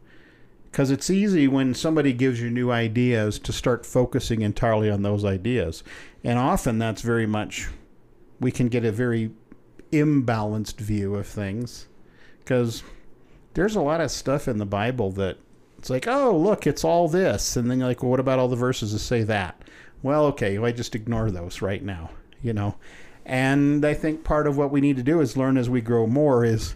Because 0.70 0.90
it's 0.90 1.08
easy 1.10 1.46
when 1.48 1.74
somebody 1.74 2.12
gives 2.12 2.40
you 2.40 2.50
new 2.50 2.70
ideas 2.70 3.38
to 3.40 3.52
start 3.52 3.84
focusing 3.86 4.40
entirely 4.42 4.90
on 4.90 5.02
those 5.02 5.24
ideas. 5.24 5.82
And 6.24 6.38
often 6.38 6.78
that's 6.78 7.02
very 7.02 7.26
much, 7.26 7.68
we 8.40 8.50
can 8.50 8.68
get 8.68 8.84
a 8.84 8.92
very 8.92 9.30
imbalanced 9.92 10.78
view 10.80 11.14
of 11.14 11.26
things. 11.26 11.86
Because 12.38 12.82
there's 13.54 13.76
a 13.76 13.80
lot 13.80 14.00
of 14.00 14.10
stuff 14.10 14.48
in 14.48 14.58
the 14.58 14.66
Bible 14.66 15.10
that 15.12 15.38
it's 15.80 15.88
like, 15.88 16.06
oh, 16.06 16.36
look, 16.36 16.66
it's 16.66 16.84
all 16.84 17.08
this. 17.08 17.56
And 17.56 17.70
then 17.70 17.78
you're 17.78 17.88
like, 17.88 18.02
well, 18.02 18.10
what 18.10 18.20
about 18.20 18.38
all 18.38 18.48
the 18.48 18.54
verses 18.56 18.92
that 18.92 18.98
say 18.98 19.22
that? 19.22 19.62
Well, 20.02 20.26
okay, 20.26 20.58
well, 20.58 20.68
I 20.68 20.72
just 20.72 20.94
ignore 20.94 21.30
those 21.30 21.62
right 21.62 21.82
now, 21.82 22.10
you 22.42 22.52
know? 22.52 22.74
And 23.24 23.82
I 23.82 23.94
think 23.94 24.22
part 24.22 24.46
of 24.46 24.58
what 24.58 24.70
we 24.70 24.82
need 24.82 24.98
to 24.98 25.02
do 25.02 25.22
is 25.22 25.38
learn 25.38 25.56
as 25.56 25.70
we 25.70 25.80
grow 25.80 26.06
more 26.06 26.44
is 26.44 26.74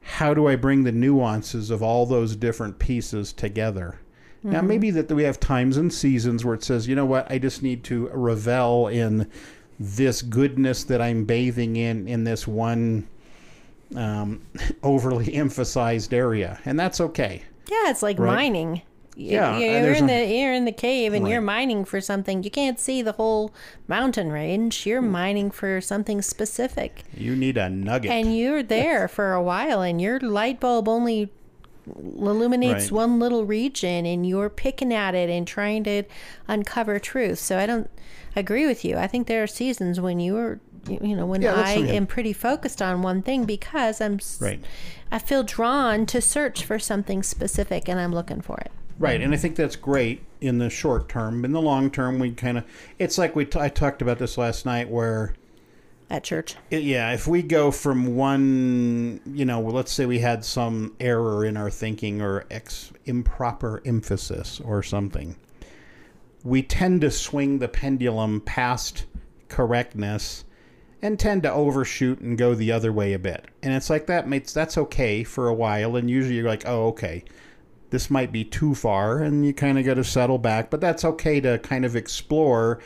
how 0.00 0.34
do 0.34 0.48
I 0.48 0.56
bring 0.56 0.82
the 0.82 0.90
nuances 0.90 1.70
of 1.70 1.84
all 1.84 2.04
those 2.04 2.34
different 2.34 2.80
pieces 2.80 3.32
together? 3.32 4.00
Now, 4.42 4.60
maybe 4.60 4.90
that 4.90 5.08
we 5.08 5.22
have 5.22 5.38
times 5.38 5.76
and 5.76 5.94
seasons 5.94 6.44
where 6.44 6.56
it 6.56 6.64
says, 6.64 6.88
you 6.88 6.96
know 6.96 7.06
what, 7.06 7.30
I 7.30 7.38
just 7.38 7.62
need 7.62 7.84
to 7.84 8.08
revel 8.08 8.88
in 8.88 9.30
this 9.78 10.20
goodness 10.20 10.82
that 10.84 11.00
I'm 11.00 11.26
bathing 11.26 11.76
in 11.76 12.08
in 12.08 12.24
this 12.24 12.48
one 12.48 13.06
um, 13.94 14.42
overly 14.82 15.32
emphasized 15.32 16.12
area, 16.12 16.58
and 16.64 16.76
that's 16.76 17.00
okay. 17.00 17.44
Yeah, 17.72 17.90
it's 17.90 18.02
like 18.02 18.18
Right. 18.18 18.34
mining. 18.34 18.82
Yeah, 19.14 19.58
you're 19.58 19.92
in 19.92 20.06
the 20.06 20.24
you're 20.24 20.54
in 20.54 20.64
the 20.64 20.72
cave 20.72 21.12
and 21.12 21.28
you're 21.28 21.42
mining 21.42 21.84
for 21.84 22.00
something. 22.00 22.42
You 22.42 22.50
can't 22.50 22.80
see 22.80 23.02
the 23.02 23.12
whole 23.12 23.52
mountain 23.86 24.32
range. 24.32 24.86
You're 24.86 25.02
mm. 25.02 25.10
mining 25.10 25.50
for 25.50 25.80
something 25.82 26.22
specific, 26.22 27.04
You 27.14 27.36
need 27.36 27.58
a 27.58 27.68
nugget. 27.68 28.10
and 28.10 28.34
you're 28.36 28.62
there 28.62 29.08
for 29.08 29.34
a 29.34 29.42
while, 29.42 29.82
and 29.82 30.00
your 30.00 30.18
light 30.20 30.60
bulb 30.60 30.88
only 30.88 31.30
illuminates 31.86 32.84
Right. 32.84 32.92
one 32.92 33.18
little 33.18 33.44
region, 33.44 34.06
and 34.06 34.26
you're 34.26 34.48
picking 34.48 34.94
at 34.94 35.14
it 35.14 35.28
and 35.28 35.46
trying 35.46 35.84
to 35.84 36.04
uncover 36.48 36.98
truth. 36.98 37.38
So 37.38 37.58
I 37.58 37.66
don't 37.66 37.90
agree 38.34 38.66
with 38.66 38.82
you. 38.84 38.96
I 38.96 39.06
think 39.06 39.26
there 39.26 39.42
are 39.42 39.46
seasons 39.48 40.00
when 40.00 40.20
you're 40.20 40.60
you 40.88 41.14
know 41.16 41.26
when 41.26 41.42
Yeah, 41.42 41.54
I 41.54 41.72
am 41.72 42.06
pretty 42.06 42.32
focused 42.32 42.82
on 42.82 43.02
one 43.02 43.22
thing 43.22 43.44
because 43.44 44.00
I'm 44.00 44.18
Right. 44.40 44.62
I 45.10 45.18
feel 45.18 45.42
drawn 45.42 46.06
to 46.06 46.20
search 46.20 46.64
for 46.64 46.78
something 46.78 47.22
specific 47.22 47.88
and 47.88 48.00
I'm 48.00 48.12
looking 48.12 48.40
for 48.40 48.58
it. 48.58 48.70
Right, 48.98 49.20
and 49.20 49.32
I 49.34 49.36
think 49.36 49.56
that's 49.56 49.76
great 49.76 50.22
in 50.40 50.58
the 50.58 50.70
short 50.70 51.08
term. 51.08 51.44
In 51.44 51.52
the 51.52 51.62
long 51.62 51.90
term, 51.90 52.18
we 52.18 52.30
kind 52.32 52.58
of 52.58 52.64
it's 52.98 53.18
like 53.18 53.34
we 53.36 53.44
t- 53.44 53.58
I 53.58 53.68
talked 53.68 54.02
about 54.02 54.18
this 54.18 54.36
last 54.38 54.66
night 54.66 54.88
where 54.90 55.34
At 56.10 56.24
church. 56.24 56.56
it- 56.70 56.82
yeah, 56.82 57.12
if 57.12 57.26
we 57.26 57.42
go 57.42 57.70
from 57.70 58.16
one, 58.16 59.20
you 59.26 59.44
know, 59.44 59.60
let's 59.60 59.92
say 59.92 60.04
we 60.06 60.18
had 60.18 60.44
some 60.44 60.94
error 61.00 61.44
in 61.44 61.56
our 61.56 61.70
thinking 61.70 62.20
or 62.20 62.44
ex 62.50 62.92
improper 63.06 63.82
emphasis 63.84 64.60
or 64.64 64.82
something, 64.82 65.36
we 66.44 66.62
tend 66.62 67.00
to 67.00 67.10
swing 67.10 67.58
the 67.58 67.68
pendulum 67.68 68.40
past 68.40 69.06
correctness 69.48 70.44
and 71.02 71.18
tend 71.18 71.42
to 71.42 71.52
overshoot 71.52 72.20
and 72.20 72.38
go 72.38 72.54
the 72.54 72.72
other 72.72 72.92
way 72.92 73.12
a 73.12 73.18
bit. 73.18 73.46
And 73.62 73.74
it's 73.74 73.90
like 73.90 74.06
that 74.06 74.28
makes 74.28 74.52
that's 74.52 74.78
okay 74.78 75.24
for 75.24 75.48
a 75.48 75.54
while 75.54 75.96
and 75.96 76.08
usually 76.08 76.36
you're 76.36 76.48
like, 76.48 76.66
"Oh, 76.66 76.86
okay. 76.88 77.24
This 77.90 78.10
might 78.10 78.32
be 78.32 78.44
too 78.44 78.74
far." 78.74 79.18
And 79.18 79.44
you 79.44 79.52
kind 79.52 79.78
of 79.78 79.84
got 79.84 79.94
to 79.94 80.04
settle 80.04 80.38
back, 80.38 80.70
but 80.70 80.80
that's 80.80 81.04
okay 81.04 81.40
to 81.40 81.58
kind 81.58 81.84
of 81.84 81.96
explore 81.96 82.80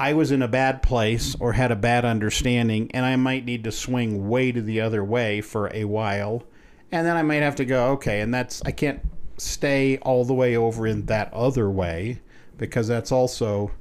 I 0.00 0.14
was 0.14 0.32
in 0.32 0.40
a 0.40 0.48
bad 0.48 0.82
place 0.82 1.36
or 1.38 1.52
had 1.52 1.70
a 1.70 1.76
bad 1.76 2.06
understanding, 2.06 2.90
and 2.94 3.04
I 3.04 3.16
might 3.16 3.44
need 3.44 3.64
to 3.64 3.70
swing 3.70 4.30
way 4.30 4.50
to 4.50 4.62
the 4.62 4.80
other 4.80 5.04
way 5.04 5.42
for 5.42 5.70
a 5.74 5.84
while. 5.84 6.42
And 6.90 7.06
then 7.06 7.18
I 7.18 7.22
might 7.22 7.42
have 7.42 7.56
to 7.56 7.66
go, 7.66 7.90
okay, 7.90 8.22
and 8.22 8.32
that's, 8.32 8.62
I 8.64 8.70
can't 8.70 9.02
stay 9.36 9.98
all 9.98 10.24
the 10.24 10.32
way 10.32 10.56
over 10.56 10.86
in 10.86 11.04
that 11.06 11.30
other 11.34 11.68
way 11.68 12.20
because 12.56 12.88
that's 12.88 13.12
also 13.12 13.72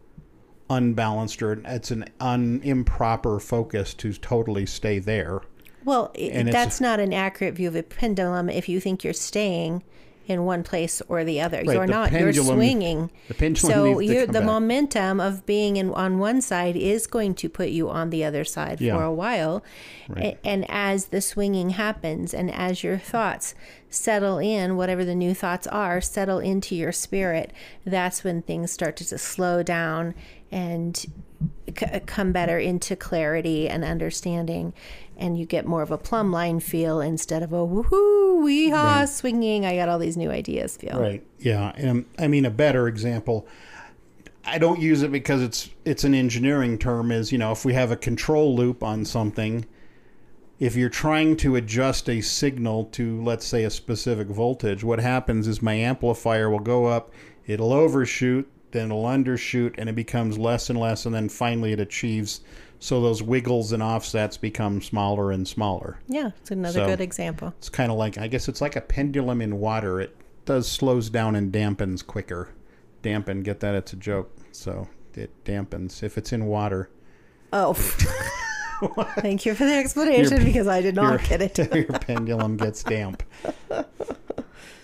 unbalanced 0.69 1.41
or 1.41 1.61
it's 1.65 1.91
an 1.91 2.05
un, 2.19 2.61
improper 2.63 3.39
focus 3.39 3.93
to 3.95 4.13
totally 4.13 4.65
stay 4.65 4.99
there. 4.99 5.41
Well, 5.85 6.11
And 6.17 6.51
that's 6.51 6.79
not 6.81 6.99
an 6.99 7.13
accurate 7.13 7.55
view 7.55 7.67
of 7.69 7.75
a 7.75 7.83
pendulum 7.83 8.49
if 8.49 8.67
you 8.69 8.79
think 8.79 9.03
you're 9.03 9.13
staying 9.13 9.83
in 10.27 10.45
one 10.45 10.61
place 10.61 11.01
or 11.07 11.23
the 11.23 11.41
other. 11.41 11.57
Right, 11.65 11.73
you're 11.75 11.88
the 11.88 11.91
not. 11.91 12.11
You're 12.11 12.31
swinging. 12.33 13.09
the 13.29 13.33
pendulum 13.33 13.73
so 13.73 13.83
needs 13.85 13.99
to 14.11 14.13
you're, 14.15 14.25
come 14.27 14.33
the 14.33 14.39
back. 14.41 14.45
momentum 14.45 15.19
of 15.19 15.43
being 15.47 15.77
in 15.77 15.89
on 15.93 16.19
one 16.19 16.41
side 16.41 16.75
is 16.75 17.07
going 17.07 17.33
to 17.35 17.49
put 17.49 17.69
you 17.69 17.89
on 17.89 18.11
the 18.11 18.23
other 18.23 18.43
side 18.43 18.79
Yeah. 18.79 18.95
for 18.97 19.03
a 19.03 19.13
while. 19.13 19.63
Right. 20.07 20.38
A- 20.43 20.47
And 20.47 20.65
as 20.69 21.05
the 21.07 21.21
swinging 21.21 21.71
happens 21.71 22.35
and 22.35 22.51
as 22.53 22.83
your 22.83 22.99
thoughts 22.99 23.55
settle 23.89 24.38
in, 24.38 24.77
whatever 24.77 25.03
the 25.03 25.15
new 25.15 25.33
thoughts 25.33 25.65
are, 25.65 25.99
settle 26.01 26.38
into 26.38 26.75
your 26.75 26.91
spirit, 26.91 27.51
that's 27.83 28.23
when 28.23 28.43
things 28.43 28.69
start 28.71 28.97
to 28.97 29.07
just 29.09 29.25
slow 29.25 29.63
down 29.63 30.13
and 30.51 31.06
c- 31.77 32.00
come 32.06 32.32
better 32.32 32.58
into 32.58 32.96
clarity 32.96 33.70
and 33.70 33.84
understanding. 33.84 34.74
And 35.18 35.38
you 35.38 35.46
get 35.46 35.65
more 35.65 35.82
of 35.82 35.91
a 35.91 35.98
plumb 35.98 36.32
line 36.32 36.60
feel 36.60 37.01
instead 37.01 37.44
of 37.44 37.51
a 37.51 37.58
woohoo, 37.58 38.44
wee 38.44 38.70
haw, 38.70 39.06
swinging. 39.06 39.65
I 39.65 39.75
got 39.75 39.89
all 39.89 40.00
these 40.00 40.15
new 40.15 40.32
ideas 40.32 40.77
feel. 40.77 41.00
Right. 41.00 41.25
Yeah. 41.39 41.74
And 41.75 42.06
I 42.18 42.27
mean, 42.27 42.46
a 42.46 42.50
better 42.50 42.88
example. 42.88 43.46
I 44.46 44.58
don't 44.58 44.79
use 44.79 45.03
it 45.03 45.12
because 45.12 45.41
it's 45.41 45.70
it's 45.84 46.06
an 46.06 46.13
engineering 46.13 46.77
term. 46.77 47.12
Is 47.12 47.32
you 47.32 47.38
know, 47.38 47.51
if 47.51 47.65
we 47.65 47.74
have 47.74 47.91
a 47.91 47.98
control 47.98 48.56
loop 48.56 48.82
on 48.82 49.03
something, 49.03 49.65
if 50.60 50.75
you're 50.75 50.89
trying 50.89 51.38
to 51.38 51.56
adjust 51.56 52.10
a 52.10 52.22
signal 52.22 52.85
to, 52.85 53.22
let's 53.24 53.46
say, 53.46 53.64
a 53.64 53.70
specific 53.70 54.27
voltage, 54.27 54.83
what 54.83 55.00
happens 55.00 55.48
is 55.48 55.62
my 55.62 55.74
amplifier 55.74 56.50
will 56.50 56.59
go 56.59 56.85
up, 56.85 57.14
it'll 57.48 57.72
overshoot, 57.72 58.50
then 58.72 58.86
it'll 58.92 59.03
undershoot, 59.05 59.75
and 59.77 59.90
it 59.90 59.96
becomes 59.96 60.38
less 60.38 60.70
and 60.70 60.79
less, 60.79 61.05
and 61.05 61.14
then 61.16 61.29
finally 61.29 61.74
it 61.74 61.79
achieves. 61.79 62.42
So 62.82 63.01
those 63.01 63.22
wiggles 63.22 63.74
and 63.74 63.84
offsets 63.84 64.38
become 64.38 64.82
smaller 64.82 65.32
and 65.32 65.46
smaller. 65.48 66.00
Yeah, 66.08 66.29
it's 66.40 66.51
another 66.51 66.79
So- 66.79 66.86
good 66.88 67.01
example. 67.01 67.53
It's 67.58 67.68
kind 67.70 67.92
of 67.92 67.98
like 67.98 68.18
I 68.18 68.27
guess 68.27 68.48
it's 68.48 68.62
like 68.62 68.75
a 68.77 68.82
pendulum 68.82 69.42
in 69.42 69.60
water. 69.60 70.00
It 70.00 70.16
does 70.46 70.68
slows 70.72 71.10
down 71.10 71.36
and 71.36 71.51
dampens 71.51 72.05
quicker. 72.05 72.50
Dampen, 73.01 73.44
get 73.44 73.60
that? 73.60 73.75
It's 73.75 73.94
a 73.94 73.98
joke. 73.98 74.32
So 74.51 74.88
it 75.14 75.32
dampens 75.44 76.03
if 76.03 76.18
it's 76.18 76.32
in 76.32 76.46
water. 76.46 76.90
Oh, 77.51 77.74
thank 79.18 79.46
you 79.46 79.53
for 79.55 79.66
the 79.66 79.74
explanation 79.75 80.38
Your- 80.38 80.46
because 80.46 80.68
I 80.68 80.82
did 80.82 80.96
not 80.96 81.22
get 81.25 81.42
it. 81.42 81.58
your 81.75 81.86
pendulum 82.00 82.55
gets 82.55 82.82
damp. 82.84 83.24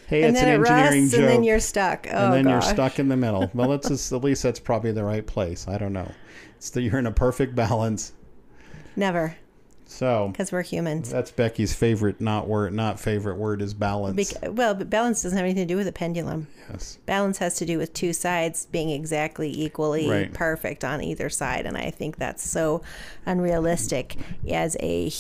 Hey, 0.08 0.24
and 0.24 0.36
it's 0.36 0.40
then 0.44 0.56
an 0.56 0.62
it 0.62 0.70
engineering 0.70 1.02
rusts, 1.02 1.12
joke. 1.14 1.20
and 1.22 1.30
then 1.30 1.44
you're 1.44 1.60
stuck. 1.60 2.08
Oh, 2.12 2.26
and 2.26 2.34
then 2.34 2.48
you're 2.48 2.62
stuck 2.62 3.00
in 3.00 3.10
the 3.10 3.18
middle. 3.18 3.50
Well, 3.56 3.74
it's 3.74 3.88
just, 3.90 4.12
at 4.12 4.24
least 4.24 4.44
that's 4.44 4.60
probably 4.60 4.92
the 4.92 5.04
right 5.04 5.26
place. 5.26 5.68
I 5.68 5.78
don't 5.78 5.94
know. 5.94 6.12
It's 6.58 6.70
that 6.72 6.82
you're 6.82 7.00
in 7.00 7.08
a 7.08 7.12
perfect 7.12 7.56
balance. 7.56 8.14
Never, 8.96 9.36
So 9.86 10.30
because 10.32 10.52
we're 10.52 10.62
humans. 10.62 11.10
that's 11.10 11.32
Becky's 11.32 11.74
favorite 11.74 12.22
not 12.22 12.48
word, 12.48 12.74
not 12.74 13.00
favorite 13.00 13.36
word 13.38 13.62
is 13.62 13.74
balance. 13.74 14.34
Well, 14.44 14.74
but 14.76 14.90
balance 14.90 15.24
doesn't 15.24 15.38
have 15.38 15.44
anything 15.46 15.68
to 15.68 15.74
do 15.74 15.78
with 15.78 15.88
a 15.88 15.92
pendulum. 15.92 16.48
yes. 16.70 16.98
Balance 17.06 17.40
has 17.40 17.56
to 17.58 17.66
do 17.66 17.78
with 17.78 17.94
two 17.94 18.14
sides 18.14 18.68
being 18.68 18.90
exactly 18.90 19.50
equally 19.52 20.10
Right. 20.10 20.34
perfect 20.34 20.84
on 20.86 21.02
either 21.02 21.30
side, 21.30 21.66
and 21.66 21.76
I 21.78 21.90
think 21.92 22.18
that's 22.18 22.48
so 22.48 22.82
unrealistic 23.26 24.16
as 24.50 24.78
a 24.82 25.12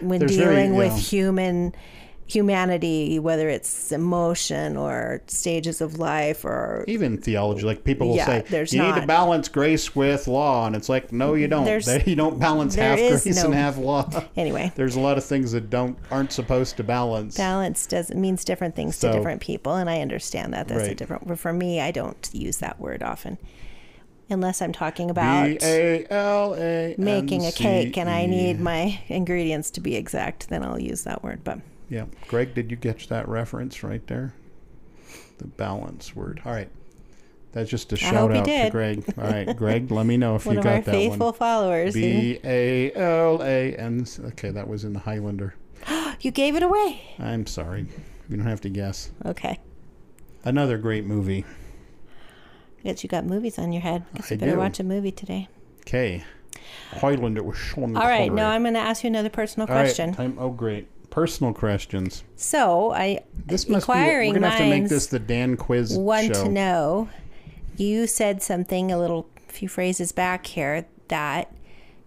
when 0.00 0.18
There's 0.20 0.36
very- 0.36 0.54
dealing 0.56 0.74
with 0.76 0.92
yeah. 0.92 0.98
human 0.98 1.74
humanity, 2.32 3.18
whether 3.18 3.48
it's 3.48 3.92
emotion 3.92 4.76
or 4.76 5.22
stages 5.26 5.80
of 5.80 5.98
life 5.98 6.44
or 6.44 6.84
even 6.88 7.18
theology 7.18 7.62
like 7.62 7.84
people 7.84 8.08
will 8.08 8.16
Yeah, 8.16 8.26
say 8.26 8.44
there's 8.48 8.72
you 8.72 8.82
need 8.82 8.94
to 8.94 9.06
balance 9.06 9.48
grace 9.48 9.94
with 9.94 10.26
law 10.26 10.66
and 10.66 10.74
it's 10.74 10.88
like 10.88 11.12
no 11.12 11.34
you 11.34 11.48
don't. 11.48 11.62
You 12.06 12.16
don't 12.16 12.38
balance 12.38 12.74
half 12.74 12.98
grace 12.98 13.26
and 13.44 13.54
half 13.54 13.76
law. 13.78 14.08
Anyway. 14.36 14.72
there's 14.76 14.96
a 14.96 15.00
lot 15.00 15.18
of 15.18 15.24
things 15.24 15.52
that 15.52 15.68
don't 15.70 15.96
aren't 16.10 16.32
supposed 16.32 16.76
to 16.78 16.84
balance. 16.84 17.36
Balance 17.36 17.86
does 17.86 18.10
means 18.14 18.44
different 18.44 18.74
things 18.74 18.96
So- 18.96 19.10
to 19.10 19.16
different 19.18 19.40
people 19.40 19.74
and 19.76 19.88
i 19.90 20.00
understand 20.00 20.52
that. 20.54 20.68
That's 20.68 20.88
a 20.88 20.94
different 20.94 21.26
but 21.28 21.38
for 21.38 21.52
me 21.52 21.80
i 21.80 21.90
don't 21.90 22.28
use 22.32 22.58
that 22.58 22.80
word 22.80 23.02
often 23.02 23.38
unless 24.30 24.62
i'm 24.62 24.72
talking 24.72 25.10
about 25.10 25.46
B-A-L-A 25.60 26.94
making 26.98 27.44
a 27.46 27.52
cake 27.52 27.96
and 27.98 28.08
i 28.08 28.26
need 28.26 28.60
my 28.60 29.00
ingredients 29.08 29.70
to 29.72 29.80
be 29.80 29.96
exact 29.96 30.48
then 30.48 30.62
i'll 30.62 30.80
use 30.80 31.04
that 31.04 31.22
word 31.22 31.44
but 31.44 31.58
yeah. 31.92 32.06
Greg 32.26 32.54
did 32.54 32.70
you 32.70 32.78
catch 32.78 33.08
that 33.08 33.28
reference 33.28 33.82
right 33.82 34.04
there? 34.06 34.32
The 35.36 35.46
balance 35.46 36.16
word. 36.16 36.40
All 36.46 36.52
right. 36.52 36.70
That's 37.52 37.68
just 37.68 37.92
a 37.92 37.96
I 37.96 37.98
shout 37.98 38.34
out 38.34 38.46
to 38.46 38.70
greg. 38.70 39.04
All 39.18 39.24
right 39.24 39.54
greg 39.54 39.90
let 39.90 40.06
me 40.06 40.16
know 40.16 40.36
if 40.36 40.46
one 40.46 40.54
you 40.54 40.60
of 40.60 40.66
our 40.66 40.80
that 40.80 40.86
faithful 40.86 41.26
one 41.26 41.34
followers. 41.34 41.92
B 41.92 42.40
A 42.42 42.94
L 42.94 43.42
A 43.42 43.76
N. 43.76 44.06
Okay, 44.28 44.50
that 44.52 44.66
was 44.66 44.84
in 44.84 44.94
the 44.94 45.00
Highlander. 45.00 45.54
you 46.22 46.30
gave 46.30 46.56
it 46.56 46.62
away. 46.62 47.02
I'm 47.18 47.46
sorry. 47.46 47.84
You 48.30 48.38
don't 48.38 48.46
have 48.46 48.62
to 48.62 48.70
guess. 48.70 49.10
okay. 49.26 49.60
Another 50.46 50.78
great 50.78 51.04
movie. 51.04 51.44
Guess 52.82 53.02
you 53.02 53.08
got 53.08 53.24
movies 53.24 53.58
on 53.58 53.72
your 53.72 53.82
head 53.82 54.04
guess 54.14 54.30
I 54.30 54.34
you 54.34 54.40
better 54.40 54.52
do. 54.52 54.58
watch 54.58 54.80
a 54.80 54.84
movie 54.84 55.12
today 55.12 55.48
Okay. 55.82 56.22
Highlander 56.92 57.42
was 57.42 57.56
Sean 57.56 57.96
all 57.96 58.04
right 58.06 58.32
now 58.32 58.50
i'm 58.50 58.62
going 58.62 58.74
to 58.74 58.80
ask 58.80 59.02
you 59.04 59.08
another 59.08 59.28
personal 59.30 59.68
All 59.68 59.74
right, 59.74 59.82
question 59.84 60.14
time- 60.14 60.36
oh, 60.38 60.50
great. 60.50 60.88
Personal 61.10 61.52
questions. 61.52 62.24
so 62.36 62.92
i 62.92 63.20
This 63.46 63.68
must 63.68 63.86
be. 63.86 63.92
Inquiring 63.92 64.28
we're 64.30 64.34
gonna 64.40 64.48
have 64.50 64.58
to 64.58 64.64
make 64.64 64.80
minds 64.82 64.90
this 64.90 65.06
the 65.08 65.18
Dan 65.18 65.56
Quiz 65.56 65.96
want 65.96 66.34
show. 66.34 66.44
to 66.44 66.48
know 66.50 67.08
you 67.76 68.06
said 68.06 68.42
something 68.42 68.90
a 68.90 68.98
little 68.98 69.28
few 69.48 69.68
phrases 69.68 70.12
back 70.12 70.46
here 70.46 70.86
that 71.08 71.52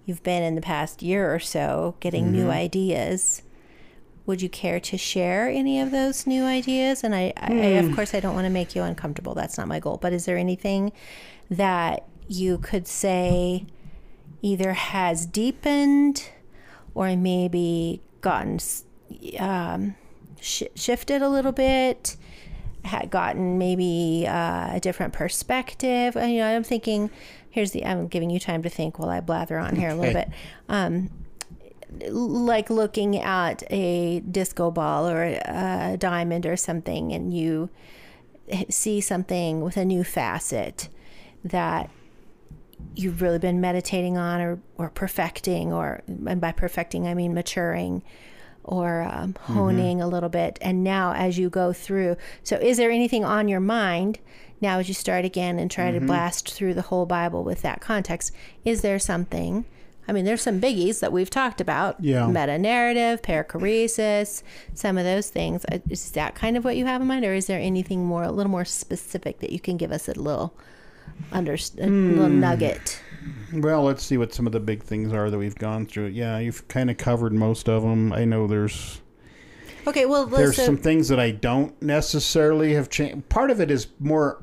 you've 0.05 0.23
been 0.23 0.41
in 0.41 0.55
the 0.55 0.61
past 0.61 1.03
year 1.03 1.33
or 1.33 1.39
so 1.39 1.95
getting 1.99 2.31
new 2.31 2.43
Mm-hmm. 2.43 2.49
ideas 2.51 3.41
would 4.25 4.41
you 4.41 4.49
care 4.49 4.79
to 4.79 4.97
share 4.97 5.47
any 5.49 5.79
of 5.79 5.91
those 5.91 6.25
new 6.25 6.43
ideas 6.43 7.03
and 7.03 7.13
I, 7.15 7.31
I, 7.37 7.45
I 7.53 7.81
Hmm. 7.81 7.89
of 7.89 7.95
course 7.95 8.13
i 8.13 8.19
don't 8.19 8.33
want 8.35 8.45
to 8.45 8.49
make 8.51 8.75
you 8.75 8.81
uncomfortable 8.83 9.33
that's 9.35 9.57
not 9.57 9.67
my 9.67 9.79
goal 9.79 9.97
but 10.01 10.13
is 10.13 10.25
there 10.25 10.37
anything 10.37 10.91
that 11.49 12.05
you 12.27 12.57
could 12.57 12.87
say 12.87 13.65
either 14.41 14.73
has 14.73 15.25
deepened 15.25 16.29
or 16.93 17.15
maybe 17.15 18.01
gotten 18.21 18.59
um, 19.39 19.95
sh- 20.41 20.63
shifted 20.75 21.21
a 21.21 21.29
little 21.29 21.51
bit 21.51 22.17
had 22.83 23.09
gotten 23.09 23.57
maybe 23.57 24.25
uh, 24.27 24.75
a 24.75 24.79
different 24.79 25.11
perspective. 25.11 26.13
You 26.15 26.37
know, 26.37 26.55
I'm 26.55 26.63
thinking. 26.63 27.09
Here's 27.49 27.71
the. 27.71 27.83
I'm 27.83 28.07
giving 28.07 28.29
you 28.29 28.39
time 28.39 28.61
to 28.61 28.69
think 28.69 28.99
while 28.99 29.09
I 29.09 29.21
blather 29.21 29.57
on 29.57 29.75
here 29.75 29.89
a 29.89 29.95
little 29.95 30.13
bit. 30.13 30.29
Um, 30.69 31.09
like 32.09 32.69
looking 32.69 33.17
at 33.17 33.63
a 33.71 34.19
disco 34.21 34.71
ball 34.71 35.07
or 35.07 35.23
a 35.23 35.95
diamond 35.99 36.45
or 36.45 36.55
something, 36.55 37.11
and 37.13 37.33
you 37.35 37.69
see 38.69 39.01
something 39.01 39.61
with 39.61 39.77
a 39.77 39.85
new 39.85 40.03
facet 40.03 40.89
that 41.43 41.89
you've 42.95 43.21
really 43.21 43.39
been 43.39 43.59
meditating 43.61 44.17
on 44.17 44.41
or, 44.41 44.59
or 44.77 44.89
perfecting, 44.89 45.73
or, 45.73 46.01
and 46.07 46.39
by 46.39 46.51
perfecting, 46.51 47.07
I 47.07 47.13
mean 47.13 47.33
maturing 47.33 48.03
or 48.63 49.01
um, 49.01 49.33
Mm-hmm. 49.33 49.53
honing 49.53 50.01
a 50.01 50.07
little 50.07 50.29
bit. 50.29 50.57
And 50.61 50.83
now, 50.83 51.13
as 51.13 51.37
you 51.37 51.49
go 51.49 51.71
through, 51.73 52.17
so 52.43 52.55
is 52.57 52.77
there 52.77 52.91
anything 52.91 53.23
on 53.23 53.47
your 53.47 53.59
mind 53.59 54.19
now 54.61 54.79
as 54.79 54.87
you 54.87 54.93
start 54.93 55.25
again 55.25 55.59
and 55.59 55.69
try 55.69 55.91
Mm-hmm. 55.91 55.99
to 55.99 56.05
blast 56.05 56.51
through 56.51 56.73
the 56.73 56.83
whole 56.83 57.05
Bible 57.05 57.43
with 57.43 57.61
that 57.61 57.81
context? 57.81 58.31
Is 58.63 58.81
there 58.81 58.99
something? 58.99 59.65
I 60.07 60.11
mean, 60.11 60.25
there's 60.25 60.41
some 60.41 60.61
biggies 60.61 60.99
that 60.99 61.11
we've 61.11 61.29
talked 61.29 61.59
about 61.61 61.95
Yeah. 62.03 62.27
meta 62.27 62.57
narrative, 62.59 63.21
perichoresis, 63.21 64.43
some 64.73 64.97
of 64.97 65.03
those 65.03 65.29
things. 65.29 65.65
Uh, 65.71 65.79
Is 65.89 66.11
that 66.11 66.35
kind 66.35 66.57
of 66.57 66.63
what 66.63 66.75
you 66.77 66.85
have 66.85 67.01
in 67.01 67.07
mind, 67.07 67.25
or 67.25 67.33
is 67.33 67.47
there 67.47 67.59
anything 67.59 68.05
more, 68.05 68.23
a 68.23 68.31
little 68.31 68.51
more 68.51 68.65
specific 68.65 69.39
that 69.39 69.51
you 69.51 69.59
can 69.59 69.77
give 69.77 69.91
us 69.91 70.07
a 70.07 70.13
little, 70.13 70.53
under, 71.31 71.53
a 71.53 71.87
little 71.87 72.27
Hmm. 72.27 72.39
nugget? 72.39 72.99
Well, 73.53 73.83
let's 73.83 74.03
see 74.03 74.17
what 74.17 74.33
some 74.33 74.45
of 74.45 74.53
the 74.53 74.59
big 74.59 74.83
things 74.83 75.11
are 75.11 75.29
that 75.31 75.37
we've 75.37 75.55
gone 75.55 75.85
through. 75.87 76.07
Yeah, 76.07 76.37
you've 76.37 76.67
kind 76.67 76.91
of 76.91 76.97
covered 76.97 77.33
most 77.33 77.67
of 77.67 77.81
them. 77.81 78.13
I 78.13 78.25
know 78.25 78.45
there's 78.47 79.01
Okay, 79.87 80.05
well, 80.07 80.25
there's 80.25 80.57
uh, 80.57 80.65
some 80.65 80.77
things 80.77 81.07
that 81.09 81.19
I 81.19 81.29
don't 81.31 81.79
necessarily 81.81 82.73
have 82.73 82.89
changed. 82.89 83.29
Part 83.29 83.51
of 83.51 83.61
it 83.61 83.69
is 83.71 83.87
more. 83.99 84.37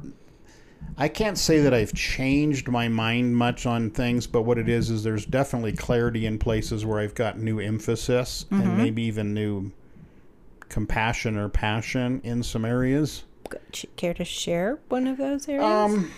I 0.99 1.09
can't 1.09 1.39
say 1.39 1.61
that 1.61 1.73
I've 1.73 1.95
changed 1.95 2.69
my 2.69 2.87
mind 2.89 3.37
much 3.37 3.65
on 3.67 3.91
things, 3.91 4.27
but 4.27 4.43
what 4.43 4.59
it 4.59 4.69
is 4.69 4.91
is 4.91 5.03
there's 5.03 5.25
definitely 5.27 5.73
clarity 5.73 6.27
in 6.27 6.39
places 6.39 6.85
where 6.85 7.01
I've 7.01 7.15
got 7.15 7.39
new 7.39 7.59
emphasis 7.61 8.45
Mm-hmm. 8.51 8.63
and 8.63 8.77
maybe 8.79 9.03
even 9.03 9.33
new 9.35 9.73
compassion 10.69 11.37
or 11.37 11.49
passion 11.49 12.21
in 12.25 12.43
some 12.43 12.65
areas. 12.65 13.25
care 13.97 14.15
to 14.15 14.25
share 14.25 14.79
one 14.89 15.07
of 15.07 15.19
those 15.19 15.49
areas? 15.49 15.65
Um, 15.65 16.11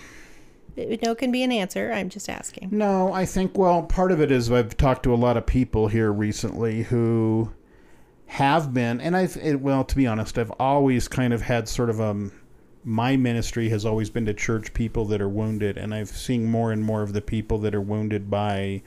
It- 0.76 1.02
no 1.02 1.14
can 1.14 1.30
be 1.30 1.42
an 1.44 1.52
answer. 1.52 1.92
I'm 1.92 2.08
just 2.08 2.28
asking. 2.28 2.68
No, 2.72 3.12
I 3.12 3.26
think, 3.26 3.56
well, 3.56 3.84
part 3.84 4.10
of 4.10 4.20
it 4.20 4.32
is 4.32 4.50
I've 4.50 4.76
talked 4.76 5.04
to 5.04 5.14
a 5.14 5.16
lot 5.16 5.36
of 5.36 5.46
people 5.46 5.86
here 5.86 6.12
recently 6.12 6.82
who 6.84 7.52
have 8.26 8.74
been, 8.74 9.00
and 9.00 9.16
I've, 9.16 9.36
it, 9.36 9.60
well, 9.60 9.84
to 9.84 9.94
be 9.94 10.06
honest, 10.06 10.36
I've 10.36 10.50
always 10.58 11.06
kind 11.06 11.32
of 11.32 11.42
had 11.42 11.68
sort 11.68 11.90
of 11.90 12.00
um 12.00 12.32
my 12.84 13.16
ministry 13.16 13.70
has 13.70 13.86
always 13.86 14.10
been 14.10 14.26
to 14.26 14.34
church 14.34 14.74
people 14.74 15.06
that 15.06 15.20
are 15.20 15.28
wounded, 15.28 15.78
and 15.78 15.94
I've 15.94 16.10
seen 16.10 16.44
more 16.44 16.70
and 16.70 16.82
more 16.82 17.02
of 17.02 17.12
the 17.12 17.22
people 17.22 17.58
that 17.58 17.74
are 17.74 17.80
wounded 17.80 18.30
by 18.30 18.82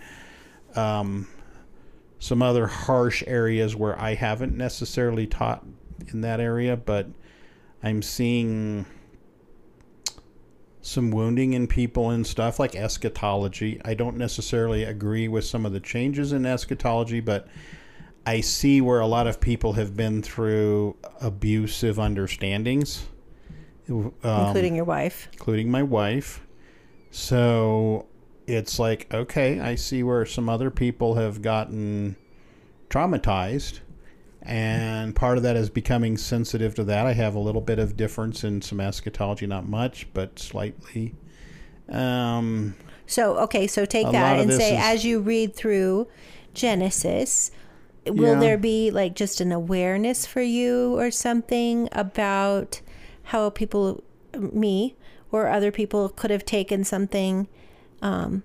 um, 0.75 1.27
some 2.19 2.41
other 2.41 2.67
harsh 2.67 3.23
areas 3.25 3.75
where 3.75 3.99
I 3.99 4.13
haven't 4.13 4.55
necessarily 4.55 5.25
taught 5.25 5.65
in 6.11 6.21
that 6.21 6.39
area, 6.39 6.77
but 6.77 7.07
I'm 7.81 8.01
seeing 8.01 8.85
some 10.81 11.11
wounding 11.11 11.53
in 11.53 11.67
people 11.67 12.11
and 12.11 12.25
stuff 12.25 12.59
like 12.59 12.75
eschatology. 12.75 13.81
I 13.83 13.93
don't 13.93 14.15
necessarily 14.15 14.83
agree 14.83 15.27
with 15.27 15.43
some 15.43 15.65
of 15.65 15.73
the 15.73 15.79
changes 15.79 16.31
in 16.31 16.45
eschatology, 16.45 17.19
but 17.19 17.47
I 18.25 18.41
see 18.41 18.79
where 18.79 18.99
a 18.99 19.07
lot 19.07 19.27
of 19.27 19.41
people 19.41 19.73
have 19.73 19.97
been 19.97 20.21
through 20.21 20.95
abusive 21.19 21.99
understandings, 21.99 23.05
um, 23.89 24.13
including 24.23 24.75
your 24.75 24.85
wife. 24.85 25.29
including 25.33 25.69
my 25.71 25.83
wife. 25.83 26.41
So 27.11 28.05
it's 28.47 28.79
like, 28.79 29.11
okay, 29.13 29.59
I 29.59 29.75
see 29.75 30.03
where 30.03 30.25
some 30.25 30.49
other 30.49 30.69
people 30.69 31.15
have 31.15 31.41
gotten 31.41 32.15
traumatized. 32.89 33.79
And 34.41 35.15
part 35.15 35.37
of 35.37 35.43
that 35.43 35.55
is 35.57 35.69
becoming 35.69 36.15
sensitive 36.17 36.73
to 36.75 36.83
that. 36.85 37.05
I 37.05 37.13
have 37.13 37.35
a 37.35 37.39
little 37.39 37.59
bit 37.61 37.79
of 37.79 37.97
difference 37.97 38.43
in 38.45 38.61
some 38.61 38.79
eschatology, 38.79 39.45
not 39.47 39.67
much, 39.67 40.07
but 40.13 40.39
slightly. 40.39 41.15
Um, 41.89 42.75
So, 43.05 43.37
okay, 43.39 43.67
so 43.67 43.85
take 43.85 44.09
that 44.11 44.39
and 44.39 44.51
say, 44.51 44.75
is- 44.77 44.83
as 44.83 45.05
you 45.05 45.19
read 45.19 45.55
through 45.55 46.07
Genesis, 46.53 47.51
will 48.05 48.33
Yeah. 48.35 48.39
there 48.39 48.57
be 48.57 48.89
like 48.91 49.15
just 49.15 49.41
an 49.41 49.51
awareness 49.51 50.25
for 50.25 50.41
you 50.41 50.97
or 50.97 51.11
something 51.11 51.89
about 51.91 52.79
how 53.27 53.49
people, 53.49 54.03
me 54.37 54.95
or 55.31 55.47
other 55.47 55.71
people, 55.71 56.09
could 56.09 56.31
have 56.31 56.45
taken 56.45 56.83
something 56.83 57.47
um, 58.01 58.43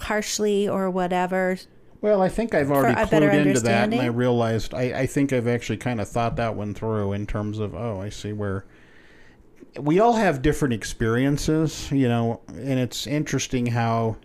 harshly 0.00 0.68
or 0.68 0.90
whatever? 0.90 1.56
Well, 2.00 2.20
I 2.20 2.28
think 2.28 2.54
I've 2.54 2.70
already 2.70 2.94
clued 2.94 3.46
into 3.46 3.60
that, 3.60 3.92
and 3.92 4.00
I 4.00 4.06
realized 4.06 4.74
I, 4.74 4.82
I 5.00 5.06
think 5.06 5.32
I've 5.32 5.48
actually 5.48 5.78
kind 5.78 6.00
of 6.00 6.08
thought 6.08 6.36
that 6.36 6.54
one 6.54 6.74
through 6.74 7.12
in 7.14 7.26
terms 7.26 7.58
of 7.58 7.74
oh, 7.74 8.00
I 8.00 8.10
see 8.10 8.32
where 8.32 8.66
we 9.80 10.00
all 10.00 10.12
have 10.12 10.42
different 10.42 10.74
experiences, 10.74 11.90
you 11.90 12.08
know, 12.08 12.40
and 12.48 12.78
it's 12.78 13.06
interesting 13.06 13.66
how 13.66 14.16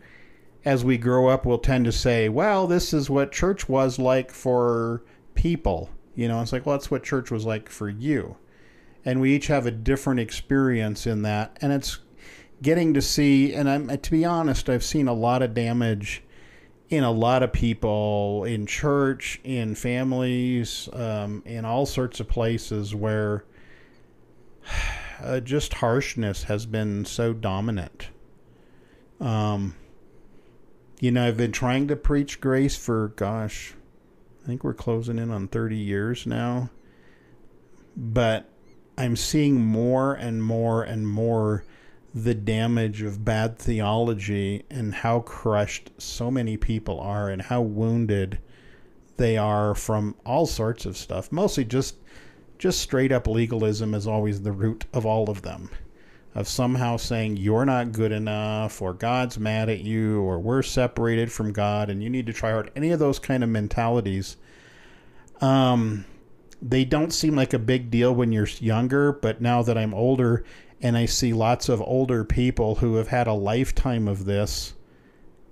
as 0.65 0.83
we 0.83 0.97
grow 0.97 1.29
up 1.29 1.45
we'll 1.45 1.57
tend 1.57 1.85
to 1.85 1.91
say, 1.91 2.27
well, 2.27 2.67
this 2.67 2.93
is 2.93 3.09
what 3.09 3.31
church 3.31 3.69
was 3.69 3.97
like 3.97 4.31
for 4.31 5.03
people, 5.33 5.89
you 6.15 6.27
know. 6.27 6.41
It's 6.41 6.51
like, 6.51 6.65
well, 6.65 6.75
that's 6.75 6.91
what 6.91 7.03
church 7.03 7.31
was 7.31 7.45
like 7.45 7.69
for 7.69 7.87
you, 7.87 8.35
and 9.05 9.21
we 9.21 9.35
each 9.35 9.47
have 9.47 9.65
a 9.65 9.71
different 9.71 10.19
experience 10.19 11.07
in 11.07 11.21
that, 11.23 11.57
and 11.61 11.71
it's 11.71 11.99
getting 12.61 12.93
to 12.93 13.01
see. 13.01 13.53
And 13.53 13.69
I'm 13.69 13.97
to 13.97 14.11
be 14.11 14.25
honest, 14.25 14.69
I've 14.69 14.83
seen 14.83 15.07
a 15.07 15.13
lot 15.13 15.41
of 15.41 15.53
damage 15.53 16.23
in 16.89 17.03
a 17.03 17.11
lot 17.11 17.43
of 17.43 17.53
people 17.53 18.43
in 18.45 18.65
church, 18.65 19.39
in 19.43 19.75
families, 19.75 20.89
um, 20.93 21.43
in 21.45 21.63
all 21.63 21.85
sorts 21.85 22.19
of 22.19 22.27
places 22.27 22.95
where 22.95 23.45
uh, 25.23 25.39
just 25.39 25.75
harshness 25.75 26.43
has 26.43 26.65
been 26.65 27.05
so 27.05 27.33
dominant. 27.33 28.09
Um, 29.19 29.75
you 30.99 31.11
know, 31.11 31.27
I've 31.27 31.37
been 31.37 31.51
trying 31.51 31.87
to 31.89 31.95
preach 31.95 32.41
grace 32.41 32.75
for, 32.75 33.09
gosh, 33.09 33.73
I 34.43 34.47
think 34.47 34.63
we're 34.63 34.73
closing 34.73 35.19
in 35.19 35.29
on 35.31 35.47
30 35.47 35.77
years 35.77 36.25
now. 36.25 36.69
But 37.95 38.49
I'm 38.99 39.15
seeing 39.15 39.65
more 39.65 40.13
and 40.13 40.43
more 40.43 40.83
and 40.83 41.07
more 41.07 41.63
the 42.13 42.35
damage 42.35 43.01
of 43.01 43.23
bad 43.23 43.57
theology 43.57 44.65
and 44.69 44.93
how 44.93 45.21
crushed 45.21 45.91
so 45.97 46.29
many 46.29 46.57
people 46.57 46.99
are 46.99 47.29
and 47.29 47.41
how 47.41 47.61
wounded 47.61 48.39
they 49.15 49.37
are 49.37 49.73
from 49.73 50.15
all 50.25 50.45
sorts 50.45 50.85
of 50.85 50.97
stuff 50.97 51.31
mostly 51.31 51.63
just 51.63 51.95
just 52.57 52.81
straight 52.81 53.13
up 53.13 53.25
legalism 53.25 53.93
is 53.93 54.05
always 54.05 54.41
the 54.41 54.51
root 54.51 54.83
of 54.91 55.05
all 55.05 55.29
of 55.29 55.43
them 55.43 55.69
of 56.35 56.47
somehow 56.47 56.97
saying 56.97 57.37
you're 57.37 57.65
not 57.65 57.93
good 57.93 58.11
enough 58.11 58.81
or 58.81 58.93
god's 58.93 59.39
mad 59.39 59.69
at 59.69 59.79
you 59.79 60.19
or 60.21 60.39
we're 60.39 60.61
separated 60.61 61.31
from 61.31 61.53
god 61.53 61.89
and 61.89 62.03
you 62.03 62.09
need 62.09 62.25
to 62.25 62.33
try 62.33 62.51
hard 62.51 62.69
any 62.75 62.91
of 62.91 62.99
those 62.99 63.17
kind 63.19 63.43
of 63.43 63.49
mentalities. 63.49 64.35
Um 65.39 66.03
they 66.61 66.83
don't 66.83 67.13
seem 67.13 67.35
like 67.35 67.53
a 67.53 67.59
big 67.59 67.89
deal 67.89 68.13
when 68.13 68.31
you're 68.31 68.47
younger 68.59 69.11
but 69.11 69.41
now 69.41 69.61
that 69.61 69.77
i'm 69.77 69.93
older 69.93 70.43
and 70.81 70.97
I 70.97 71.05
see 71.05 71.33
lots 71.33 71.69
of 71.69 71.81
older 71.81 72.23
people 72.23 72.75
who 72.75 72.95
have 72.95 73.09
had 73.09 73.27
a 73.27 73.33
lifetime 73.33 74.07
of 74.07 74.25
this, 74.25 74.73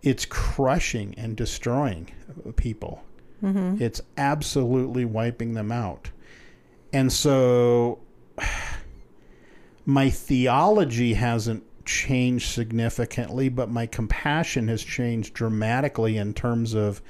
it's 0.01 0.25
crushing 0.25 1.15
and 1.17 1.35
destroying 1.35 2.11
people. 2.55 3.03
Mm-hmm. 3.43 3.81
It's 3.81 4.01
absolutely 4.17 5.05
wiping 5.05 5.53
them 5.53 5.71
out. 5.71 6.11
And 6.93 7.11
so 7.11 7.99
my 9.85 10.09
theology 10.09 11.13
hasn't 11.13 11.63
changed 11.85 12.51
significantly, 12.51 13.49
but 13.49 13.69
my 13.69 13.85
compassion 13.85 14.67
has 14.69 14.83
changed 14.83 15.33
dramatically 15.33 16.17
in 16.17 16.33
terms 16.33 16.73
of 16.73 17.01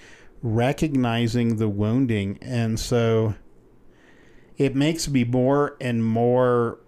recognizing 0.41 1.57
the 1.57 1.69
wounding. 1.69 2.39
And 2.41 2.79
so 2.79 3.35
it 4.57 4.75
makes 4.75 5.07
me 5.07 5.23
more 5.23 5.77
and 5.79 6.03
more 6.03 6.79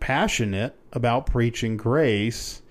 passionate 0.00 0.76
about 0.92 1.26
preaching 1.26 1.76
grace 1.76 2.62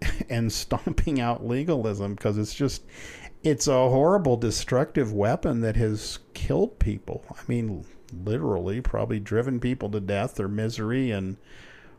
and 0.28 0.52
stomping 0.52 1.20
out 1.20 1.46
legalism 1.46 2.14
because 2.14 2.38
it's 2.38 2.54
just 2.54 2.84
it's 3.42 3.66
a 3.66 3.72
horrible 3.72 4.36
destructive 4.36 5.12
weapon 5.12 5.62
that 5.62 5.74
has 5.74 6.20
killed 6.32 6.78
people. 6.78 7.24
I 7.30 7.40
mean 7.48 7.84
literally 8.24 8.80
probably 8.80 9.18
driven 9.18 9.58
people 9.58 9.90
to 9.90 10.00
death 10.00 10.38
or 10.38 10.48
misery 10.48 11.10
and 11.10 11.36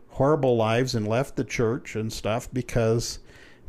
horrible 0.09 0.55
lives 0.55 0.93
and 0.93 1.07
left 1.07 1.36
the 1.36 1.43
church 1.43 1.95
and 1.95 2.13
stuff 2.13 2.47
because 2.53 3.19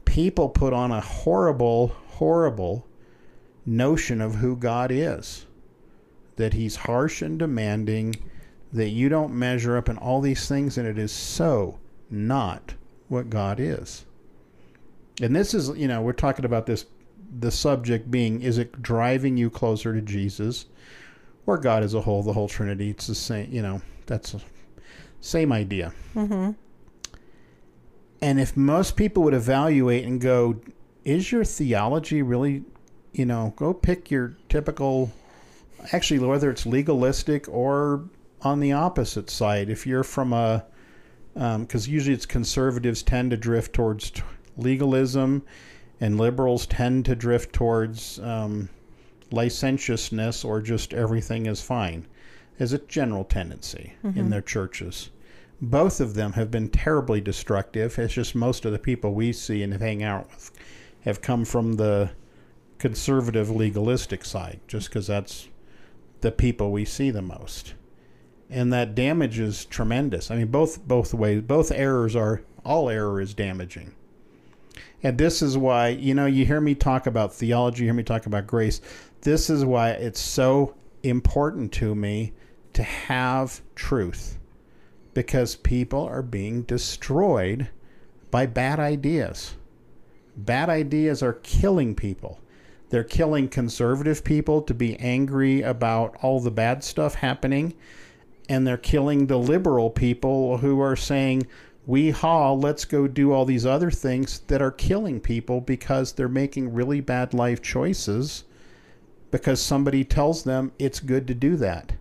people 0.05 0.51
put 0.51 0.75
on 0.75 0.93
a 0.93 1.01
horrible 1.01 1.89
horrible 1.89 2.87
notion 3.65 4.21
of 4.21 4.35
who 4.37 4.55
god 4.55 4.93
is 4.93 5.47
that 6.37 6.55
he's 6.55 6.77
harsh 6.77 7.23
and 7.23 7.39
demanding 7.39 8.17
that 8.73 8.89
you 8.89 9.09
don't 9.09 9.33
measure 9.33 9.77
up 9.77 9.89
in 9.89 9.97
all 9.99 10.21
these 10.21 10.49
things, 10.49 10.79
and 10.79 10.87
it 10.87 10.99
is 10.99 11.13
so 11.13 11.79
not 12.11 12.75
what 13.09 13.31
God 13.31 13.61
is. 13.61 14.05
And 15.23 15.35
this 15.35 15.55
is, 15.55 15.69
you 15.79 15.87
know, 15.87 16.03
we're 16.03 16.13
talking 16.13 16.45
about 16.45 16.67
this, 16.67 16.87
the 17.39 17.51
subject 17.51 18.11
being, 18.11 18.43
is 18.43 18.59
it 18.59 18.83
driving 18.83 19.37
you 19.37 19.49
closer 19.49 19.95
to 19.95 20.01
Jesus 20.01 20.67
or 21.47 21.57
God 21.57 21.83
as 21.85 21.95
a 21.95 22.01
whole, 22.01 22.23
the 22.23 22.33
whole 22.33 22.49
Trinity? 22.49 22.91
It's 22.91 23.07
the 23.07 23.15
same, 23.15 23.53
you 23.53 23.63
know, 23.63 23.81
that's 24.07 24.35
Same 25.25 25.53
idea. 25.53 25.91
Mm-hmm. 26.15 26.51
And 28.21 28.41
if 28.41 28.59
most 28.59 28.95
people 28.95 29.23
would 29.23 29.33
evaluate 29.33 30.05
and 30.05 30.21
go, 30.21 30.61
is 31.03 31.33
your 31.33 31.45
theology 31.45 32.21
really, 32.21 32.63
you 33.15 33.25
know, 33.25 33.55
go 33.57 33.73
pick 33.73 34.11
your 34.11 34.37
typical, 34.51 35.11
actually, 35.93 36.19
whether 36.21 36.51
it's 36.51 36.67
legalistic 36.67 37.49
or 37.49 38.05
on 38.43 38.61
the 38.61 38.73
opposite 38.73 39.31
side, 39.31 39.71
if 39.71 39.87
you're 39.87 40.05
from 40.05 40.33
a, 40.33 40.65
because 41.35 41.87
um, 41.89 41.93
usually 41.93 42.15
it's 42.15 42.27
conservatives 42.27 43.03
tend 43.03 43.31
to 43.31 43.37
drift 43.37 43.73
towards 43.73 44.11
t- 44.11 44.23
legalism 44.57 45.43
and 46.01 46.19
liberals 46.19 46.67
tend 46.67 47.05
to 47.07 47.15
drift 47.15 47.53
towards 47.53 48.19
um, 48.21 48.69
licentiousness 49.31 50.45
or 50.45 50.61
just 50.61 50.95
everything 50.95 51.47
is 51.47 51.61
fine 51.61 52.07
as 52.61 52.73
a 52.73 52.79
general 52.79 53.25
tendency 53.25 53.95
mm-hmm. 54.05 54.19
in 54.19 54.31
their 54.31 54.43
churches. 54.43 55.11
Both 55.61 56.01
of 56.01 56.15
them 56.15 56.33
have 56.35 56.51
been 56.51 56.69
terribly 56.69 57.21
destructive. 57.21 57.99
It's 57.99 58.15
just 58.15 58.35
most 58.35 58.65
of 58.65 58.73
the 58.73 58.79
people 58.79 59.15
we 59.15 59.33
see 59.33 59.63
and 59.63 59.75
hang 59.75 60.03
out 60.03 60.29
with 60.31 60.51
have 61.03 61.21
come 61.21 61.45
from 61.45 61.75
the 61.75 62.11
conservative 62.79 63.51
legalistic 63.51 64.25
side, 64.25 64.61
just 64.69 64.89
because 64.89 65.07
that's 65.07 65.49
the 66.25 66.33
people 66.33 66.73
we 66.73 66.87
see 66.87 67.11
the 67.11 67.21
most. 67.21 67.75
And 68.49 68.73
that 68.73 68.95
damage 68.95 69.39
is 69.39 69.67
tremendous. 69.67 70.31
I 70.31 70.37
mean, 70.37 70.47
both 70.47 70.83
both 70.89 71.13
ways, 71.13 71.43
both 71.43 71.71
errors 71.71 72.17
are 72.17 72.41
all 72.65 72.89
error 72.89 73.21
is 73.21 73.35
damaging. 73.35 73.95
And 75.03 75.19
this 75.19 75.43
is 75.43 75.59
why, 75.59 75.89
you 75.89 76.15
know, 76.15 76.25
you 76.25 76.47
hear 76.47 76.63
me 76.63 76.75
talk 76.75 77.07
about 77.07 77.35
theology, 77.35 77.83
you 77.83 77.89
hear 77.89 77.95
me 77.95 78.03
talk 78.03 78.25
about 78.25 78.47
grace. 78.47 78.81
This 79.21 79.51
is 79.51 79.67
why 79.67 79.91
it's 79.91 80.19
so 80.19 80.75
important 81.03 81.73
to 81.73 81.95
me 81.95 82.33
to 82.73 82.83
have 82.83 83.61
truth 83.75 84.39
because 85.13 85.57
people 85.57 86.05
are 86.05 86.23
being 86.23 86.63
destroyed 86.63 87.69
by 88.31 88.47
bad 88.47 88.81
ideas. 88.81 89.57
Bad 90.39 90.71
ideas 90.71 91.23
are 91.23 91.35
killing 91.35 91.95
people. 91.95 92.41
They're 92.91 93.05
killing 93.05 93.49
conservative 93.49 94.25
people 94.25 94.63
to 94.63 94.75
be 94.75 94.97
angry 95.01 95.63
about 95.63 96.17
all 96.23 96.41
the 96.41 96.51
bad 96.51 96.85
stuff 96.85 97.17
happening. 97.17 97.75
And 98.49 98.67
they're 98.67 98.77
killing 98.77 99.27
the 99.27 99.39
liberal 99.39 99.91
people 99.91 100.59
who 100.59 100.81
are 100.81 100.97
saying, 100.97 101.47
we 101.87 102.11
haul, 102.11 102.59
let's 102.59 102.85
go 102.85 103.07
do 103.07 103.33
all 103.33 103.45
these 103.45 103.67
other 103.67 103.91
things 103.91 104.41
that 104.47 104.63
are 104.63 104.71
killing 104.71 105.21
people 105.21 105.61
because 105.61 106.13
they're 106.13 106.29
making 106.29 106.73
really 106.73 107.01
bad 107.01 107.35
life 107.35 107.61
choices 107.61 108.45
because 109.31 109.61
somebody 109.61 110.05
tells 110.05 110.45
them 110.45 110.73
it's 110.79 111.01
good 111.01 111.27
to 111.27 111.35
do 111.35 111.57
that. 111.57 111.93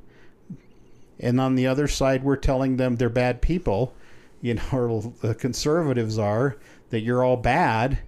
And 1.19 1.41
on 1.41 1.55
the 1.55 1.67
other 1.67 1.87
side, 1.87 2.23
we're 2.23 2.35
telling 2.35 2.77
them 2.77 2.95
they're 2.95 3.09
bad 3.09 3.41
people, 3.41 3.93
you 4.41 4.53
know, 4.53 4.63
or 4.71 5.13
the 5.21 5.33
conservatives 5.33 6.19
are, 6.19 6.57
that 6.91 7.01
you're 7.01 7.23
all 7.23 7.37
bad. 7.37 7.99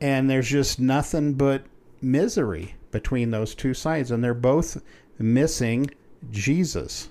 And 0.00 0.28
there's 0.28 0.48
just 0.48 0.80
nothing 0.80 1.34
but 1.34 1.62
misery 2.00 2.74
between 2.90 3.30
those 3.30 3.54
two 3.54 3.74
sides. 3.74 4.10
And 4.10 4.22
they're 4.22 4.34
both 4.34 4.82
missing 5.18 5.90
Jesus. 6.30 7.08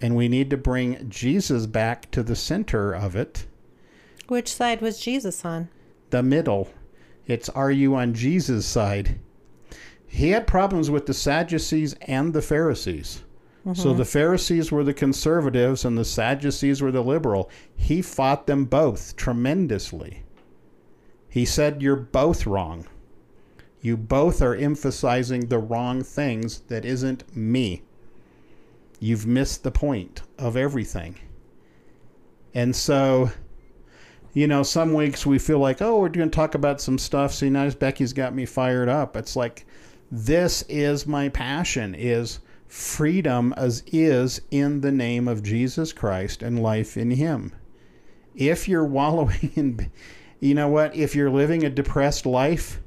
And 0.00 0.16
we 0.16 0.28
need 0.28 0.50
to 0.50 0.56
bring 0.56 1.08
Jesus 1.10 1.66
back 1.66 2.10
to 2.12 2.22
the 2.22 2.36
center 2.36 2.92
of 2.92 3.14
it. 3.14 3.46
Which 4.28 4.54
side 4.54 4.80
was 4.80 5.00
Jesus 5.00 5.44
on? 5.44 5.68
The 6.10 6.22
middle. 6.22 6.70
It's 7.26 7.48
are 7.50 7.70
you 7.70 7.94
on 7.94 8.14
Jesus' 8.14 8.66
side? 8.66 9.18
He 10.06 10.30
had 10.30 10.46
problems 10.46 10.90
with 10.90 11.06
the 11.06 11.14
Sadducees 11.14 11.94
and 12.02 12.32
the 12.32 12.42
Pharisees. 12.42 13.22
Mm-hmm. 13.64 13.80
So 13.80 13.92
the 13.92 14.04
Pharisees 14.04 14.72
were 14.72 14.82
the 14.82 14.94
conservatives 14.94 15.84
and 15.84 15.96
the 15.96 16.04
Sadducees 16.04 16.80
were 16.80 16.90
the 16.90 17.04
liberal. 17.04 17.50
He 17.76 18.02
fought 18.02 18.46
them 18.46 18.64
both 18.64 19.14
tremendously. 19.16 20.22
He 21.28 21.44
said, 21.44 21.82
You're 21.82 21.96
both 21.96 22.46
wrong. 22.46 22.86
You 23.80 23.96
both 23.96 24.42
are 24.42 24.54
emphasizing 24.54 25.46
the 25.46 25.58
wrong 25.58 26.02
things 26.02 26.60
that 26.68 26.84
isn't 26.84 27.36
me. 27.36 27.82
You've 28.98 29.26
missed 29.26 29.62
the 29.62 29.70
point 29.70 30.22
of 30.38 30.56
everything. 30.56 31.16
And 32.54 32.76
so, 32.76 33.30
you 34.34 34.46
know, 34.46 34.62
some 34.62 34.92
weeks 34.92 35.24
we 35.24 35.38
feel 35.38 35.58
like, 35.58 35.80
oh, 35.80 35.98
we're 35.98 36.10
going 36.10 36.30
to 36.30 36.34
talk 36.34 36.54
about 36.54 36.80
some 36.80 36.98
stuff. 36.98 37.32
See, 37.32 37.48
now 37.48 37.70
Becky's 37.70 38.12
got 38.12 38.34
me 38.34 38.44
fired 38.44 38.88
up. 38.88 39.16
It's 39.16 39.36
like, 39.36 39.64
this 40.10 40.62
is 40.68 41.06
my 41.06 41.28
passion 41.28 41.94
is 41.94 42.40
freedom 42.66 43.54
as 43.56 43.82
is 43.86 44.40
in 44.50 44.80
the 44.80 44.92
name 44.92 45.26
of 45.26 45.42
Jesus 45.42 45.92
Christ 45.92 46.42
and 46.42 46.62
life 46.62 46.96
in 46.96 47.12
him. 47.12 47.52
If 48.34 48.68
you're 48.68 48.84
wallowing 48.84 49.52
in 49.56 49.90
you 50.40 50.54
know 50.54 50.68
what, 50.68 50.96
if 50.96 51.14
you're 51.14 51.30
living 51.30 51.64
a 51.64 51.70
depressed 51.70 52.24
life, 52.24 52.80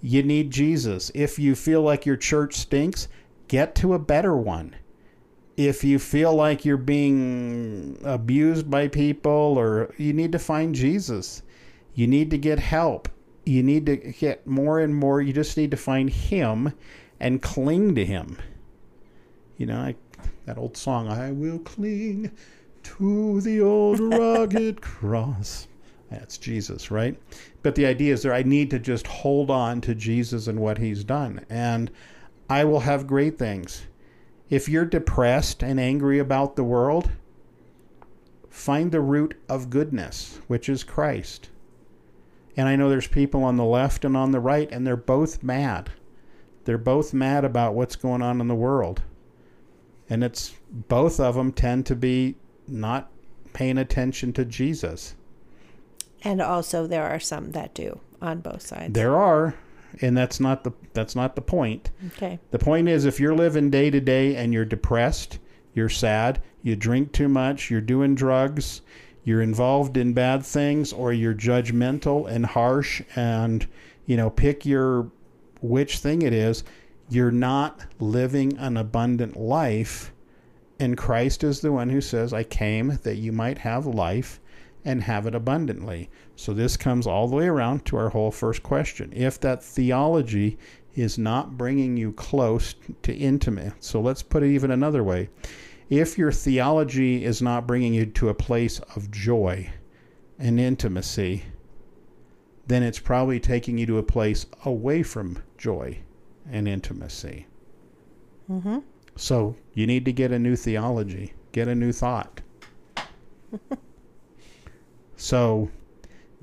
you 0.00 0.22
need 0.22 0.50
Jesus. 0.50 1.10
If 1.14 1.38
you 1.38 1.54
feel 1.54 1.82
like 1.82 2.06
your 2.06 2.16
church 2.16 2.54
stinks, 2.54 3.08
get 3.48 3.74
to 3.76 3.94
a 3.94 3.98
better 3.98 4.36
one. 4.36 4.76
If 5.56 5.82
you 5.82 5.98
feel 5.98 6.34
like 6.34 6.64
you're 6.64 6.76
being 6.76 7.98
abused 8.04 8.70
by 8.70 8.88
people 8.88 9.32
or 9.32 9.94
you 9.96 10.12
need 10.12 10.32
to 10.32 10.38
find 10.38 10.74
Jesus. 10.74 11.42
You 11.94 12.06
need 12.06 12.30
to 12.30 12.38
get 12.38 12.58
help. 12.58 13.08
You 13.46 13.62
need 13.62 13.86
to 13.86 13.96
get 13.96 14.46
more 14.46 14.80
and 14.80 14.94
more. 14.94 15.22
You 15.22 15.32
just 15.32 15.56
need 15.56 15.70
to 15.70 15.76
find 15.76 16.10
him 16.10 16.74
and 17.18 17.40
cling 17.40 17.94
to 17.94 18.04
him. 18.04 18.38
You 19.56 19.66
know, 19.66 19.78
I, 19.78 19.94
that 20.44 20.58
old 20.58 20.76
song, 20.76 21.08
I 21.08 21.32
will 21.32 21.60
cling 21.60 22.32
to 22.82 23.40
the 23.40 23.62
old 23.62 24.00
rugged 24.14 24.82
cross. 24.82 25.68
That's 26.10 26.38
Jesus, 26.38 26.90
right? 26.90 27.20
But 27.62 27.74
the 27.74 27.86
idea 27.86 28.12
is 28.12 28.22
that 28.22 28.32
I 28.32 28.42
need 28.42 28.70
to 28.70 28.78
just 28.78 29.06
hold 29.06 29.50
on 29.50 29.80
to 29.82 29.94
Jesus 29.94 30.46
and 30.46 30.60
what 30.60 30.78
he's 30.78 31.04
done, 31.04 31.44
and 31.50 31.90
I 32.48 32.64
will 32.64 32.80
have 32.80 33.06
great 33.06 33.38
things. 33.38 33.86
If 34.48 34.68
you're 34.68 34.84
depressed 34.84 35.62
and 35.62 35.80
angry 35.80 36.18
about 36.18 36.54
the 36.54 36.64
world, 36.64 37.10
find 38.48 38.92
the 38.92 39.00
root 39.00 39.34
of 39.48 39.70
goodness, 39.70 40.40
which 40.46 40.68
is 40.68 40.84
Christ. 40.84 41.50
And 42.56 42.68
I 42.68 42.76
know 42.76 42.88
there's 42.88 43.08
people 43.08 43.42
on 43.42 43.56
the 43.56 43.64
left 43.64 44.04
and 44.04 44.16
on 44.16 44.30
the 44.30 44.40
right, 44.40 44.70
and 44.70 44.86
they're 44.86 44.96
both 44.96 45.42
mad. 45.42 45.90
They're 46.64 46.78
both 46.78 47.12
mad 47.12 47.44
about 47.44 47.74
what's 47.74 47.96
going 47.96 48.22
on 48.22 48.40
in 48.40 48.48
the 48.48 48.54
world 48.54 49.02
and 50.08 50.22
it's 50.22 50.54
both 50.70 51.18
of 51.20 51.34
them 51.34 51.52
tend 51.52 51.86
to 51.86 51.96
be 51.96 52.36
not 52.68 53.10
paying 53.52 53.78
attention 53.78 54.32
to 54.34 54.44
Jesus. 54.44 55.15
And 56.22 56.40
also 56.40 56.86
there 56.86 57.04
are 57.04 57.20
some 57.20 57.52
that 57.52 57.74
do 57.74 58.00
on 58.20 58.40
both 58.40 58.62
sides. 58.62 58.92
There 58.92 59.16
are, 59.16 59.54
and 60.00 60.16
that's 60.16 60.40
not 60.40 60.64
the 60.64 60.72
that's 60.92 61.14
not 61.14 61.36
the 61.36 61.42
point. 61.42 61.90
Okay. 62.08 62.38
The 62.50 62.58
point 62.58 62.88
is 62.88 63.04
if 63.04 63.20
you're 63.20 63.34
living 63.34 63.70
day 63.70 63.90
to 63.90 64.00
day 64.00 64.36
and 64.36 64.52
you're 64.52 64.64
depressed, 64.64 65.38
you're 65.74 65.88
sad, 65.88 66.42
you 66.62 66.76
drink 66.76 67.12
too 67.12 67.28
much, 67.28 67.70
you're 67.70 67.80
doing 67.80 68.14
drugs, 68.14 68.82
you're 69.24 69.42
involved 69.42 69.96
in 69.96 70.12
bad 70.12 70.44
things 70.44 70.92
or 70.92 71.12
you're 71.12 71.34
judgmental 71.34 72.28
and 72.28 72.46
harsh 72.46 73.02
and 73.14 73.66
you 74.06 74.16
know 74.16 74.30
pick 74.30 74.64
your 74.64 75.10
which 75.60 75.98
thing 75.98 76.22
it 76.22 76.32
is 76.32 76.64
you're 77.08 77.30
not 77.30 77.86
living 78.00 78.56
an 78.58 78.76
abundant 78.76 79.36
life. 79.36 80.12
And 80.78 80.96
Christ 80.96 81.44
is 81.44 81.60
the 81.60 81.72
one 81.72 81.88
who 81.88 82.00
says, 82.00 82.32
I 82.32 82.42
came 82.42 82.98
that 83.02 83.16
you 83.16 83.32
might 83.32 83.58
have 83.58 83.86
life 83.86 84.40
and 84.86 85.02
have 85.02 85.26
it 85.26 85.34
abundantly. 85.34 86.08
So 86.36 86.54
this 86.54 86.76
comes 86.76 87.08
all 87.08 87.26
the 87.26 87.34
way 87.34 87.48
around 87.48 87.84
to 87.86 87.96
our 87.96 88.08
whole 88.08 88.30
first 88.30 88.62
question. 88.62 89.12
If 89.12 89.40
that 89.40 89.62
theology 89.62 90.56
is 90.94 91.18
not 91.18 91.58
bringing 91.58 91.96
you 91.96 92.12
close 92.12 92.76
to 93.02 93.12
intimate, 93.12 93.72
so 93.80 94.00
let's 94.00 94.22
put 94.22 94.44
it 94.44 94.54
even 94.54 94.70
another 94.70 95.02
way. 95.02 95.28
If 95.90 96.16
your 96.16 96.30
theology 96.30 97.24
is 97.24 97.42
not 97.42 97.66
bringing 97.66 97.94
you 97.94 98.06
to 98.06 98.28
a 98.28 98.34
place 98.34 98.78
of 98.94 99.10
joy 99.10 99.70
and 100.38 100.60
intimacy, 100.60 101.42
then 102.68 102.84
it's 102.84 103.00
probably 103.00 103.40
taking 103.40 103.78
you 103.78 103.86
to 103.86 103.98
a 103.98 104.04
place 104.04 104.46
away 104.64 105.02
from 105.02 105.42
joy 105.58 105.98
and 106.48 106.68
intimacy. 106.68 107.46
Mm-hmm. 108.48 108.78
So 109.16 109.56
you 109.74 109.88
need 109.88 110.04
to 110.04 110.12
get 110.12 110.30
a 110.30 110.38
new 110.38 110.54
theology, 110.54 111.34
get 111.50 111.66
a 111.66 111.74
new 111.74 111.90
thought. 111.90 112.40
so 115.16 115.70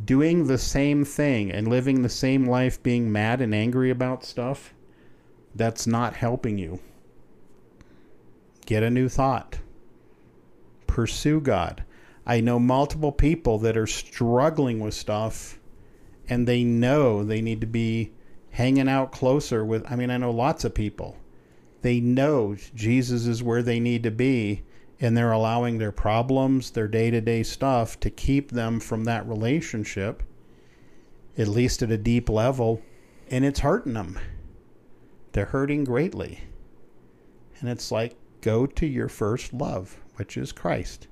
doing 0.04 0.48
the 0.48 0.58
same 0.58 1.06
thing 1.06 1.52
and 1.52 1.68
living 1.68 2.02
the 2.02 2.10
same 2.10 2.46
life, 2.46 2.82
being 2.82 3.12
mad 3.12 3.42
and 3.42 3.54
angry 3.54 3.90
about 3.90 4.26
stuff, 4.26 4.74
that's 5.56 5.86
not 5.86 6.16
helping 6.16 6.58
you. 6.58 6.80
Get 8.66 8.84
a 8.84 8.90
new 8.90 9.10
thought. 9.10 9.60
Pursue 10.88 11.42
God. 11.42 11.84
I 12.26 12.40
know 12.40 12.60
multiple 12.60 13.12
people 13.12 13.60
that 13.60 13.78
are 13.78 13.88
struggling 13.88 14.80
with 14.80 14.94
stuff 14.94 15.60
and 16.30 16.48
they 16.48 16.64
know 16.64 17.24
they 17.24 17.42
need 17.42 17.62
to 17.62 17.68
be 17.68 18.14
hanging 18.52 18.88
out 18.88 19.12
closer 19.12 19.66
with 19.66 19.84
I 19.92 19.96
mean 19.96 20.10
I 20.10 20.18
know 20.18 20.32
lots 20.32 20.64
of 20.64 20.74
people. 20.74 21.18
They 21.82 22.00
know 22.00 22.56
Jesus 22.74 23.26
is 23.26 23.44
where 23.44 23.62
they 23.62 23.80
need 23.80 24.04
to 24.04 24.12
be 24.12 24.64
and 25.04 25.18
they're 25.18 25.34
allowing 25.34 25.78
their 25.78 25.92
problems, 25.92 26.72
their 26.72 26.88
day 26.88 27.12
to 27.12 27.20
day 27.20 27.44
stuff, 27.44 28.00
to 28.00 28.10
keep 28.10 28.52
them 28.52 28.80
from 28.80 29.04
that 29.04 29.28
relationship, 29.28 30.24
at 31.38 31.50
least 31.50 31.84
at 31.84 31.92
a 31.92 31.98
deep 31.98 32.30
level, 32.30 32.82
and 33.30 33.44
it's 33.44 33.60
hurting 33.60 33.96
them. 33.96 34.18
They're 35.34 35.44
hurting 35.44 35.84
greatly. 35.84 36.40
And 37.60 37.70
it's 37.70 37.92
like, 37.92 38.16
go 38.40 38.66
to 38.66 38.86
your 38.86 39.10
first 39.10 39.52
love, 39.52 40.00
which 40.16 40.38
is 40.38 40.54
Christ. 40.54 41.10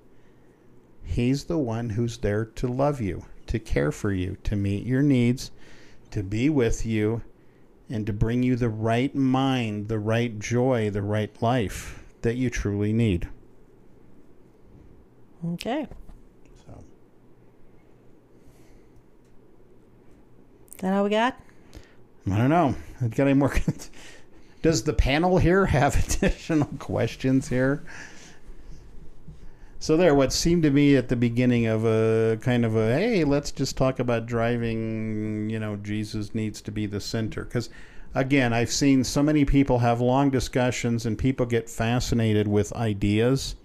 He's 1.03 1.43
the 1.43 1.57
one 1.57 1.89
who's 1.89 2.17
there 2.17 2.45
to 2.45 2.67
love 2.67 3.01
you, 3.01 3.25
to 3.47 3.59
care 3.59 3.91
for 3.91 4.13
you, 4.13 4.37
to 4.43 4.55
meet 4.55 4.85
your 4.85 5.01
needs, 5.01 5.51
to 6.11 6.23
be 6.23 6.49
with 6.49 6.85
you, 6.85 7.23
and 7.89 8.07
to 8.07 8.13
bring 8.13 8.41
you 8.41 8.55
the 8.55 8.69
right 8.69 9.13
mind, 9.13 9.89
the 9.89 9.99
right 9.99 10.39
joy, 10.39 10.89
the 10.89 11.01
right 11.01 11.41
life 11.41 12.05
that 12.21 12.37
you 12.37 12.49
truly 12.49 12.93
need. 12.93 13.27
Okay. 15.45 15.87
So, 16.65 16.83
Is 20.75 20.81
that 20.81 20.93
all 20.93 21.03
we 21.03 21.09
got? 21.09 21.39
I 22.31 22.37
don't 22.37 22.49
know. 22.49 22.75
Got 23.09 23.27
any 23.27 23.33
more? 23.33 23.53
Does 24.61 24.83
the 24.83 24.93
panel 24.93 25.37
here 25.37 25.65
have 25.65 25.95
additional 26.21 26.69
questions 26.77 27.49
here? 27.49 27.83
So 29.79 29.97
there, 29.97 30.13
what 30.13 30.31
seemed 30.31 30.61
to 30.61 30.69
me 30.69 30.95
at 30.95 31.09
the 31.09 31.15
beginning 31.15 31.65
of 31.65 31.85
a 31.85 32.37
kind 32.41 32.63
of 32.63 32.75
a 32.75 32.95
hey, 32.95 33.23
let's 33.23 33.51
just 33.51 33.75
talk 33.75 33.97
about 33.97 34.27
driving. 34.27 35.49
You 35.49 35.57
know, 35.57 35.75
Jesus 35.77 36.35
needs 36.35 36.61
to 36.61 36.71
be 36.71 36.85
the 36.85 37.01
center 37.01 37.43
because, 37.45 37.71
again, 38.13 38.53
I've 38.53 38.69
seen 38.69 39.03
so 39.03 39.23
many 39.23 39.43
people 39.43 39.79
have 39.79 39.99
long 39.99 40.29
discussions 40.29 41.07
and 41.07 41.17
people 41.17 41.47
get 41.47 41.67
fascinated 41.67 42.47
with 42.47 42.71
ideas, 42.73 43.55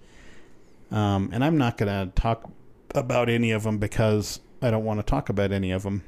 um, 0.91 1.29
and 1.33 1.43
I'm 1.43 1.57
not 1.57 1.77
going 1.77 1.91
to 2.07 2.11
talk 2.13 2.49
about 2.95 3.29
any 3.29 3.51
of 3.51 3.63
them 3.63 3.77
because 3.77 4.39
I 4.61 4.71
don't 4.71 4.85
want 4.85 4.99
to 4.99 5.03
talk 5.03 5.29
about 5.29 5.51
any 5.51 5.71
of 5.71 5.83
them. 5.83 6.03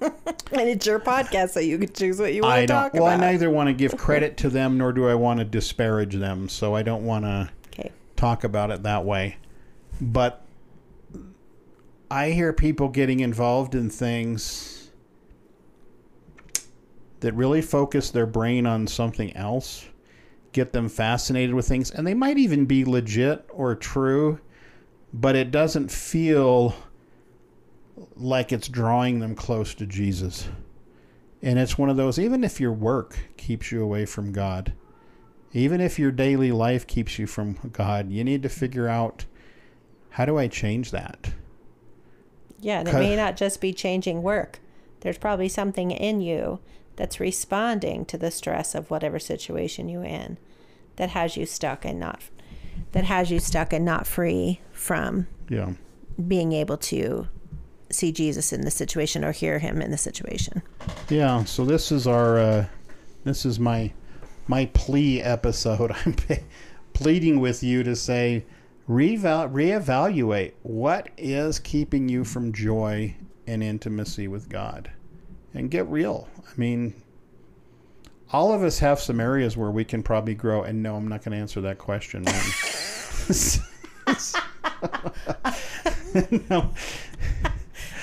And 0.50 0.62
it's 0.62 0.86
your 0.86 0.98
podcast, 0.98 1.50
so 1.50 1.60
you 1.60 1.76
can 1.76 1.92
choose 1.92 2.18
what 2.18 2.32
you 2.32 2.42
want 2.42 2.54
I 2.54 2.60
to 2.62 2.66
talk 2.68 2.94
Well, 2.94 3.04
I 3.06 3.16
neither 3.16 3.50
want 3.50 3.66
to 3.68 3.74
give 3.74 3.96
credit 3.98 4.38
to 4.38 4.48
them 4.48 4.78
nor 4.78 4.92
do 4.92 5.06
I 5.06 5.14
want 5.14 5.40
to 5.40 5.44
disparage 5.44 6.14
them. 6.14 6.48
So 6.48 6.74
I 6.74 6.82
don't 6.82 7.04
want 7.04 7.26
to 7.26 7.50
Okay. 7.74 7.90
talk 8.16 8.44
about 8.44 8.70
it 8.70 8.82
that 8.84 9.04
way. 9.04 9.36
But 10.00 10.42
I 12.10 12.30
hear 12.30 12.54
people 12.54 12.88
getting 12.88 13.20
involved 13.20 13.74
in 13.74 13.90
things 13.90 14.90
that 17.20 17.34
really 17.34 17.60
focus 17.60 18.10
their 18.10 18.26
brain 18.26 18.64
on 18.64 18.86
something 18.86 19.36
else, 19.36 19.84
get 20.52 20.72
them 20.72 20.88
fascinated 20.88 21.54
with 21.54 21.68
things, 21.68 21.90
and 21.90 22.06
they 22.06 22.14
might 22.14 22.38
even 22.38 22.64
be 22.64 22.84
legit 22.84 23.44
or 23.50 23.74
true, 23.74 24.40
but 25.12 25.36
it 25.36 25.50
doesn't 25.50 25.90
feel 25.90 26.74
like 28.16 28.52
it's 28.52 28.68
drawing 28.68 29.18
them 29.18 29.34
close 29.34 29.74
to 29.74 29.86
Jesus. 29.86 30.48
And 31.42 31.58
it's 31.58 31.78
one 31.78 31.90
of 31.90 31.96
those, 31.96 32.18
even 32.18 32.42
if 32.42 32.60
your 32.60 32.72
work 32.72 33.18
keeps 33.36 33.70
you 33.70 33.82
away 33.82 34.06
from 34.06 34.32
God, 34.32 34.72
even 35.52 35.80
if 35.80 35.98
your 35.98 36.10
daily 36.10 36.52
life 36.52 36.86
keeps 36.86 37.18
you 37.18 37.26
from 37.26 37.54
God, 37.72 38.10
you 38.10 38.24
need 38.24 38.42
to 38.42 38.48
figure 38.48 38.88
out 38.88 39.24
how 40.10 40.24
do 40.24 40.36
I 40.38 40.48
change 40.48 40.90
that? 40.90 41.30
Yeah, 42.60 42.80
and 42.80 42.88
it 42.88 42.94
may 42.94 43.14
not 43.14 43.36
just 43.36 43.60
be 43.60 43.72
changing 43.72 44.22
work. 44.22 44.58
There's 45.00 45.18
probably 45.18 45.48
something 45.48 45.92
in 45.92 46.20
you 46.20 46.58
that's 46.98 47.20
responding 47.20 48.04
to 48.04 48.18
the 48.18 48.30
stress 48.30 48.74
of 48.74 48.90
whatever 48.90 49.18
situation 49.18 49.88
you're 49.88 50.04
in 50.04 50.36
that 50.96 51.10
has 51.10 51.36
you 51.36 51.46
stuck 51.46 51.84
and 51.84 51.98
not 51.98 52.20
that 52.92 53.04
has 53.04 53.30
you 53.30 53.38
stuck 53.40 53.72
and 53.72 53.84
not 53.84 54.06
free 54.06 54.60
from 54.72 55.26
Yeah. 55.48 55.72
being 56.26 56.52
able 56.52 56.76
to 56.76 57.28
see 57.90 58.12
Jesus 58.12 58.52
in 58.52 58.62
the 58.62 58.70
situation 58.70 59.24
or 59.24 59.32
hear 59.32 59.58
him 59.60 59.80
in 59.80 59.90
the 59.90 59.96
situation. 59.98 60.62
Yeah. 61.08 61.44
So 61.44 61.64
this 61.64 61.90
is 61.90 62.06
our, 62.06 62.38
uh, 62.38 62.66
this 63.24 63.44
is 63.46 63.58
my, 63.58 63.92
my 64.46 64.66
plea 64.74 65.22
episode. 65.22 65.92
I'm 66.06 66.14
pleading 66.92 67.40
with 67.40 67.62
you 67.62 67.82
to 67.84 67.96
say, 67.96 68.44
reval- 68.86 69.48
reevaluate 69.48 70.52
what 70.62 71.08
is 71.16 71.58
keeping 71.58 72.08
you 72.08 72.24
from 72.24 72.52
joy 72.52 73.14
and 73.46 73.62
intimacy 73.62 74.28
with 74.28 74.48
God, 74.48 74.90
and 75.54 75.70
get 75.70 75.86
real. 75.88 76.28
I 76.46 76.52
mean, 76.56 76.94
all 78.32 78.52
of 78.52 78.62
us 78.62 78.78
have 78.80 79.00
some 79.00 79.20
areas 79.20 79.56
where 79.56 79.70
we 79.70 79.84
can 79.84 80.02
probably 80.02 80.34
grow. 80.34 80.62
And 80.62 80.82
no, 80.82 80.96
I'm 80.96 81.08
not 81.08 81.24
going 81.24 81.32
to 81.32 81.38
answer 81.38 81.62
that 81.62 81.78
question. 81.78 82.24
no. 86.48 86.72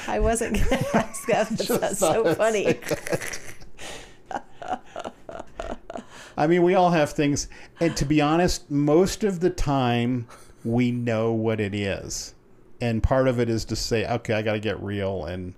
I 0.07 0.19
wasn't 0.19 0.55
going 0.55 0.83
to 0.83 0.97
ask 0.97 1.27
that, 1.27 1.49
but 1.57 1.81
that's 1.81 1.99
so 1.99 2.35
funny. 2.35 2.79
I 6.37 6.47
mean, 6.47 6.63
we 6.63 6.75
all 6.75 6.91
have 6.91 7.11
things, 7.11 7.47
and 7.79 7.95
to 7.95 8.05
be 8.05 8.21
honest, 8.21 8.69
most 8.69 9.23
of 9.23 9.39
the 9.39 9.49
time 9.49 10.27
we 10.63 10.91
know 10.91 11.31
what 11.31 11.61
it 11.61 11.73
is, 11.73 12.35
and 12.81 13.01
part 13.01 13.27
of 13.27 13.39
it 13.39 13.49
is 13.49 13.65
to 13.65 13.75
say, 13.75 14.05
okay, 14.05 14.33
I 14.33 14.41
got 14.41 14.53
to 14.53 14.59
get 14.59 14.81
real 14.81 15.25
and 15.25 15.53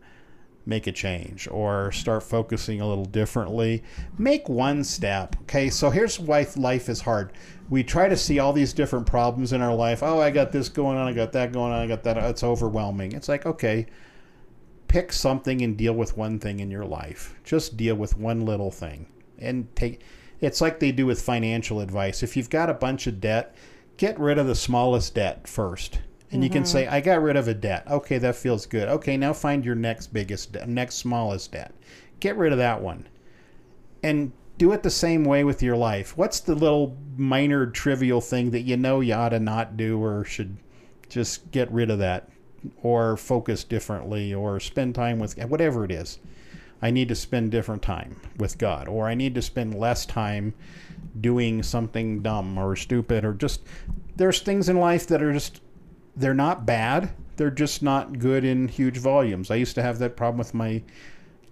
make 0.67 0.85
a 0.85 0.91
change, 0.91 1.47
or 1.49 1.91
start 1.91 2.23
focusing 2.23 2.81
a 2.81 2.87
little 2.87 3.05
differently. 3.05 3.83
Make 4.17 4.49
one 4.49 4.83
step. 4.83 5.35
Okay, 5.43 5.69
so 5.69 5.89
here's 5.89 6.19
why 6.19 6.45
life 6.55 6.89
is 6.89 7.01
hard. 7.01 7.31
We 7.69 7.83
try 7.83 8.09
to 8.09 8.17
see 8.17 8.39
all 8.39 8.53
these 8.53 8.73
different 8.73 9.07
problems 9.07 9.53
in 9.53 9.61
our 9.61 9.73
life. 9.73 10.03
Oh, 10.03 10.19
I 10.19 10.29
got 10.29 10.51
this 10.51 10.69
going 10.69 10.97
on. 10.97 11.07
I 11.07 11.13
got 11.13 11.31
that 11.31 11.51
going 11.51 11.71
on. 11.71 11.81
I 11.81 11.87
got 11.87 12.03
that. 12.03 12.17
It's 12.17 12.43
overwhelming. 12.43 13.13
It's 13.13 13.29
like 13.29 13.45
okay, 13.45 13.87
pick 14.87 15.11
something 15.11 15.61
and 15.61 15.77
deal 15.77 15.93
with 15.93 16.17
one 16.17 16.37
thing 16.37 16.59
in 16.59 16.69
your 16.69 16.85
life. 16.85 17.35
Just 17.43 17.77
deal 17.77 17.95
with 17.95 18.17
one 18.17 18.45
little 18.45 18.71
thing 18.71 19.07
and 19.39 19.73
take 19.75 20.01
it's 20.39 20.61
like 20.61 20.79
they 20.79 20.91
do 20.91 21.05
with 21.05 21.21
financial 21.21 21.79
advice. 21.79 22.21
If 22.21 22.37
you've 22.37 22.49
got 22.49 22.69
a 22.69 22.73
bunch 22.73 23.07
of 23.07 23.19
debt, 23.19 23.55
get 23.97 24.19
rid 24.19 24.37
of 24.37 24.47
the 24.47 24.55
smallest 24.55 25.15
debt 25.15 25.47
first. 25.47 25.99
And 26.31 26.43
you 26.43 26.49
can 26.49 26.65
say, 26.65 26.83
mm-hmm. 26.83 26.93
I 26.93 27.01
got 27.01 27.21
rid 27.21 27.37
of 27.37 27.47
a 27.47 27.53
debt. 27.53 27.85
Okay, 27.89 28.17
that 28.17 28.35
feels 28.35 28.65
good. 28.65 28.89
Okay, 28.89 29.15
now 29.15 29.31
find 29.31 29.63
your 29.63 29.75
next 29.75 30.07
biggest 30.07 30.51
debt, 30.51 30.67
next 30.67 30.95
smallest 30.95 31.53
debt. 31.53 31.73
Get 32.19 32.35
rid 32.35 32.51
of 32.51 32.57
that 32.57 32.81
one. 32.81 33.07
And 34.03 34.33
do 34.57 34.73
it 34.73 34.83
the 34.83 34.89
same 34.89 35.23
way 35.23 35.43
with 35.43 35.63
your 35.63 35.77
life. 35.77 36.17
What's 36.17 36.39
the 36.41 36.55
little 36.55 36.97
minor 37.15 37.67
trivial 37.67 38.19
thing 38.19 38.51
that 38.51 38.61
you 38.61 38.75
know 38.75 38.99
you 38.99 39.13
ought 39.13 39.29
to 39.29 39.39
not 39.39 39.77
do 39.77 40.03
or 40.03 40.25
should 40.25 40.57
just 41.09 41.49
get 41.51 41.71
rid 41.71 41.89
of 41.89 41.99
that 41.99 42.29
or 42.81 43.17
focus 43.17 43.63
differently 43.63 44.33
or 44.33 44.59
spend 44.59 44.95
time 44.95 45.19
with 45.19 45.37
whatever 45.45 45.85
it 45.85 45.91
is. 45.91 46.19
I 46.81 46.91
need 46.91 47.07
to 47.07 47.15
spend 47.15 47.51
different 47.51 47.81
time 47.81 48.19
with 48.37 48.57
God 48.57 48.87
or 48.87 49.07
I 49.07 49.15
need 49.15 49.33
to 49.35 49.41
spend 49.41 49.79
less 49.79 50.05
time 50.05 50.53
doing 51.19 51.63
something 51.63 52.21
dumb 52.21 52.57
or 52.57 52.75
stupid 52.75 53.25
or 53.25 53.33
just 53.33 53.61
there's 54.15 54.41
things 54.41 54.69
in 54.69 54.77
life 54.77 55.07
that 55.07 55.23
are 55.23 55.33
just 55.33 55.61
they're 56.17 56.33
not 56.33 56.65
bad. 56.65 57.11
They're 57.37 57.51
just 57.51 57.83
not 57.83 58.19
good 58.19 58.43
in 58.43 58.67
huge 58.67 58.97
volumes. 58.97 59.51
I 59.51 59.55
used 59.55 59.75
to 59.75 59.83
have 59.83 59.99
that 59.99 60.17
problem 60.17 60.39
with 60.39 60.53
my 60.53 60.81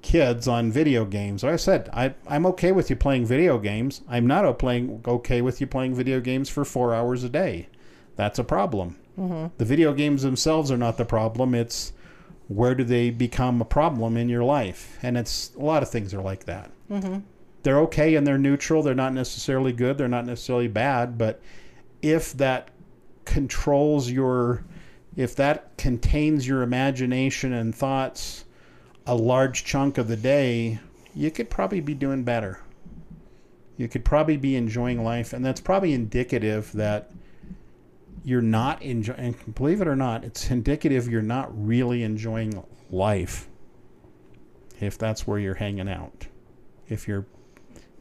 kids 0.02 0.48
on 0.48 0.72
video 0.72 1.06
games. 1.06 1.44
Like 1.44 1.54
I 1.54 1.58
said, 1.58 1.90
I, 1.94 2.14
I'm 2.28 2.46
okay 2.48 2.72
with 2.72 2.90
you 2.90 2.96
playing 2.96 3.26
video 3.26 3.58
games. 3.60 4.02
I'm 4.10 4.28
not 4.28 4.60
playing 4.60 5.04
okay 5.08 5.42
with 5.42 5.62
you 5.62 5.68
playing 5.68 5.96
video 5.96 6.20
games 6.20 6.50
for 6.50 6.66
four 6.66 6.94
hours 6.94 7.24
a 7.24 7.30
day. 7.30 7.68
That's 8.16 8.40
a 8.40 8.44
problem. 8.44 8.98
Mm-hmm. 9.18 9.48
The 9.58 9.66
video 9.66 9.94
games 9.94 10.24
themselves 10.24 10.72
are 10.72 10.78
not 10.78 10.98
the 10.98 11.06
problem. 11.06 11.56
It's 11.56 11.94
where 12.48 12.76
do 12.76 12.84
they 12.84 13.10
become 13.10 13.62
a 13.62 13.66
problem 13.66 14.18
in 14.18 14.30
your 14.30 14.44
life? 14.44 14.98
And 15.02 15.18
it's 15.18 15.54
a 15.56 15.64
lot 15.64 15.84
of 15.84 15.90
things 15.90 16.14
are 16.14 16.22
like 16.22 16.46
that. 16.46 16.72
Mm-hmm. 16.90 17.20
They're 17.64 17.80
okay 17.80 18.16
and 18.16 18.28
they're 18.28 18.38
neutral. 18.38 18.84
They're 18.84 18.94
not 18.94 19.14
necessarily 19.14 19.74
good. 19.74 19.98
They're 19.98 20.08
not 20.08 20.26
necessarily 20.26 20.68
bad. 20.68 21.18
But 21.18 21.42
if 22.02 22.34
that 22.34 22.70
controls 23.26 24.10
your, 24.10 24.64
if 25.16 25.36
that 25.36 25.78
contains 25.78 26.48
your 26.48 26.62
imagination 26.62 27.54
and 27.54 27.74
thoughts 27.74 28.46
a 29.08 29.16
large 29.16 29.64
chunk 29.64 29.98
of 29.98 30.08
the 30.08 30.18
day, 30.18 30.80
you 31.16 31.32
could 31.32 31.50
probably 31.50 31.80
be 31.80 31.94
doing 31.94 32.24
better. 32.24 32.60
You 33.78 33.88
could 33.88 34.06
probably 34.06 34.38
be 34.38 34.56
enjoying 34.56 35.04
life. 35.04 35.34
And 35.34 35.46
that's 35.46 35.62
probably 35.62 35.94
indicative 35.94 36.72
that 36.74 37.12
you're 38.24 38.42
not 38.42 38.82
enjoying, 38.82 39.36
believe 39.54 39.82
it 39.82 39.88
or 39.88 39.96
not, 39.96 40.24
it's 40.24 40.50
indicative 40.50 41.08
you're 41.08 41.22
not 41.22 41.50
really 41.54 42.04
enjoying 42.04 42.64
life 42.90 43.48
if 44.82 44.98
that's 44.98 45.28
where 45.28 45.40
you're 45.40 45.56
hanging 45.56 45.90
out. 45.90 46.28
If 46.90 47.08
you're 47.08 47.26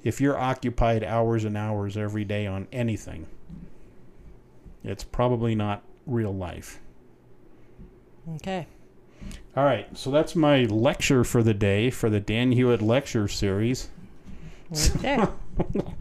if 0.02 0.20
you're 0.20 0.38
occupied 0.38 1.02
hours 1.02 1.44
and 1.44 1.56
hours 1.56 1.96
every 1.96 2.24
day 2.24 2.46
on 2.46 2.68
anything, 2.72 3.26
it's 4.84 5.02
probably 5.04 5.54
not 5.54 5.82
real 6.06 6.34
life. 6.34 6.80
Okay. 8.36 8.66
All 9.56 9.64
right, 9.64 9.86
so 9.96 10.10
that's 10.10 10.36
my 10.36 10.64
lecture 10.64 11.24
for 11.24 11.42
the 11.42 11.54
day 11.54 11.90
for 11.90 12.10
the 12.10 12.20
Dan 12.20 12.52
Hewitt 12.52 12.82
lecture 12.82 13.28
series. 13.28 13.88
Okay. 14.96 15.24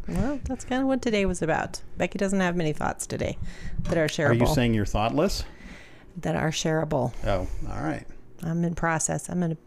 Well, 0.08 0.40
that's 0.46 0.66
kind 0.66 0.82
of 0.82 0.88
what 0.88 1.04
today 1.04 1.28
was 1.28 1.44
about. 1.44 1.80
Becky 1.98 2.18
doesn't 2.18 2.40
have 2.40 2.56
many 2.56 2.74
thoughts 2.74 3.06
today 3.06 3.38
that 3.84 3.98
are 4.00 4.08
shareable. 4.08 4.30
Are 4.30 4.34
you 4.34 4.48
saying 4.48 4.74
you're 4.74 4.86
thoughtless? 4.86 5.44
that 6.18 6.36
are 6.36 6.50
shareable. 6.50 7.14
Oh, 7.26 7.48
all 7.70 7.84
right. 7.84 8.06
I'm 8.42 8.64
in 8.64 8.74
process. 8.74 9.30
I'm 9.30 9.44
in 9.44 9.52
a 9.52 9.58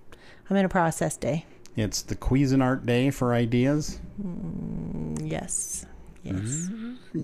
I'm 0.51 0.57
in 0.57 0.65
a 0.65 0.69
process 0.69 1.17
day. 1.17 1.45
It's 1.77 2.03
the 2.03 2.17
Cuisinart 2.17 2.85
Day 2.85 3.11
for 3.11 3.33
ideas. 3.33 4.01
Mm, 4.21 5.31
Yes. 5.31 5.87
Yes. 6.25 6.35
Mm-hmm. 6.35 7.21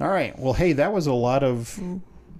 All 0.00 0.08
right. 0.08 0.36
Well, 0.38 0.54
hey, 0.54 0.72
that 0.72 0.92
was 0.92 1.06
a 1.06 1.12
lot 1.12 1.42
of 1.42 1.80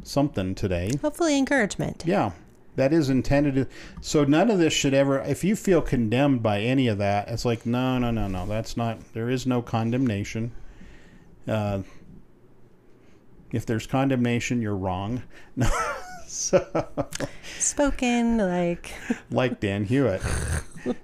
something 0.03 0.55
today. 0.55 0.91
Hopefully 1.01 1.39
encouragement. 1.39 2.05
Yeah, 2.07 2.33
that 2.77 2.93
is 2.93 3.11
intended. 3.11 3.55
To, 3.55 3.69
so 4.01 4.25
none 4.25 4.51
of 4.51 4.59
this 4.59 4.73
should 4.73 4.95
ever. 4.95 5.21
If 5.21 5.45
you 5.45 5.57
feel 5.57 5.81
condemned 5.81 6.43
by 6.43 6.61
any 6.61 6.89
of 6.89 6.99
that, 6.99 7.29
it's 7.29 7.45
like 7.45 7.65
no, 7.65 7.99
no, 7.99 8.11
no, 8.11 8.29
no. 8.29 8.47
That's 8.47 8.77
not. 8.77 9.13
There 9.15 9.31
is 9.31 9.47
no 9.47 9.63
condemnation. 9.63 10.53
Uh, 11.47 11.83
if 13.53 13.67
there's 13.67 13.87
condemnation, 13.87 14.61
you're 14.61 14.77
wrong. 14.77 15.23
No. 15.55 15.71
so, 16.27 16.87
Spoken 17.59 18.39
like 18.39 18.93
like 19.31 19.61
Dan 19.61 19.85
Hewitt. 19.85 20.23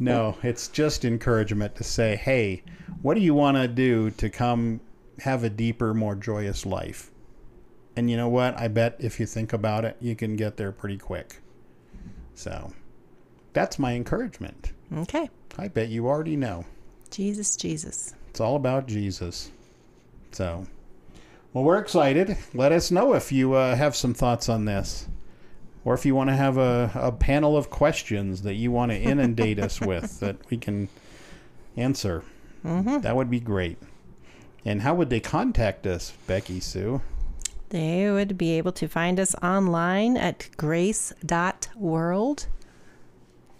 No, 0.00 0.38
it's 0.42 0.68
just 0.68 1.04
encouragement 1.04 1.76
to 1.76 1.84
say, 1.84 2.16
hey, 2.16 2.62
what 3.02 3.14
do 3.14 3.20
you 3.20 3.34
want 3.34 3.58
to 3.58 3.68
do 3.68 4.10
to 4.12 4.30
come 4.30 4.80
have 5.20 5.44
a 5.44 5.50
deeper, 5.50 5.94
more 5.94 6.14
joyous 6.14 6.66
life? 6.66 7.10
And 7.96 8.10
you 8.10 8.16
know 8.16 8.28
what? 8.28 8.58
I 8.58 8.68
bet 8.68 8.96
if 8.98 9.20
you 9.20 9.26
think 9.26 9.52
about 9.52 9.84
it, 9.84 9.96
you 10.00 10.14
can 10.14 10.36
get 10.36 10.56
there 10.56 10.72
pretty 10.72 10.98
quick. 10.98 11.40
So 12.34 12.72
that's 13.52 13.78
my 13.78 13.94
encouragement. 13.94 14.72
okay. 14.98 15.28
I 15.58 15.68
bet 15.68 15.88
you 15.88 16.06
already 16.06 16.36
know. 16.36 16.64
Jesus, 17.10 17.56
Jesus. 17.56 18.14
It's 18.30 18.40
all 18.40 18.56
about 18.56 18.86
Jesus. 18.86 19.50
So, 20.30 20.66
well, 21.52 21.64
we're 21.64 21.78
excited. 21.78 22.36
Let 22.54 22.72
us 22.72 22.90
know 22.90 23.14
if 23.14 23.32
you 23.32 23.54
uh, 23.54 23.74
have 23.74 23.96
some 23.96 24.14
thoughts 24.14 24.48
on 24.48 24.64
this. 24.64 25.08
Or 25.84 25.94
if 25.94 26.06
you 26.06 26.14
want 26.14 26.30
to 26.30 26.36
have 26.36 26.58
a, 26.58 26.90
a 26.94 27.10
panel 27.10 27.56
of 27.56 27.70
questions 27.70 28.42
that 28.42 28.54
you 28.54 28.70
want 28.70 28.92
to 28.92 28.98
inundate 28.98 29.58
us 29.58 29.80
with 29.80 30.20
that 30.20 30.36
we 30.50 30.56
can 30.56 30.88
answer. 31.76 32.22
Mm-hmm. 32.64 33.00
That 33.00 33.16
would 33.16 33.30
be 33.30 33.40
great. 33.40 33.78
And 34.64 34.82
how 34.82 34.94
would 34.94 35.10
they 35.10 35.20
contact 35.20 35.86
us, 35.86 36.12
Becky 36.26 36.60
Sue? 36.60 37.00
They 37.70 38.10
would 38.10 38.36
be 38.36 38.52
able 38.58 38.72
to 38.72 38.88
find 38.88 39.20
us 39.20 39.34
online 39.36 40.16
at 40.16 40.48
grace.world. 40.56 42.46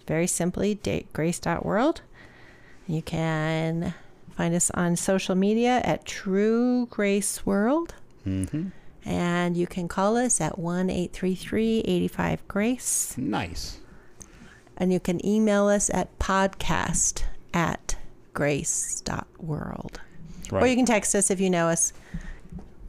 Very 0.05 0.27
simply, 0.27 0.79
grace.world. 1.13 2.01
You 2.87 3.01
can 3.01 3.93
find 4.35 4.53
us 4.53 4.69
on 4.71 4.95
social 4.97 5.35
media 5.35 5.81
at 5.83 6.05
True 6.05 6.87
Grace 6.87 7.45
World. 7.45 7.95
Mm-hmm. 8.27 8.67
And 9.05 9.57
you 9.57 9.65
can 9.65 9.87
call 9.87 10.17
us 10.17 10.41
at 10.41 10.59
1 10.59 10.89
833 10.89 11.79
85 11.79 12.47
Grace. 12.47 13.15
Nice. 13.17 13.79
And 14.77 14.91
you 14.91 14.99
can 14.99 15.25
email 15.25 15.67
us 15.67 15.89
at 15.93 16.19
podcast 16.19 17.23
at 17.53 17.95
grace.world. 18.33 20.01
Right. 20.51 20.63
Or 20.63 20.67
you 20.67 20.75
can 20.75 20.85
text 20.85 21.15
us 21.15 21.31
if 21.31 21.39
you 21.39 21.49
know 21.49 21.67
us. 21.67 21.93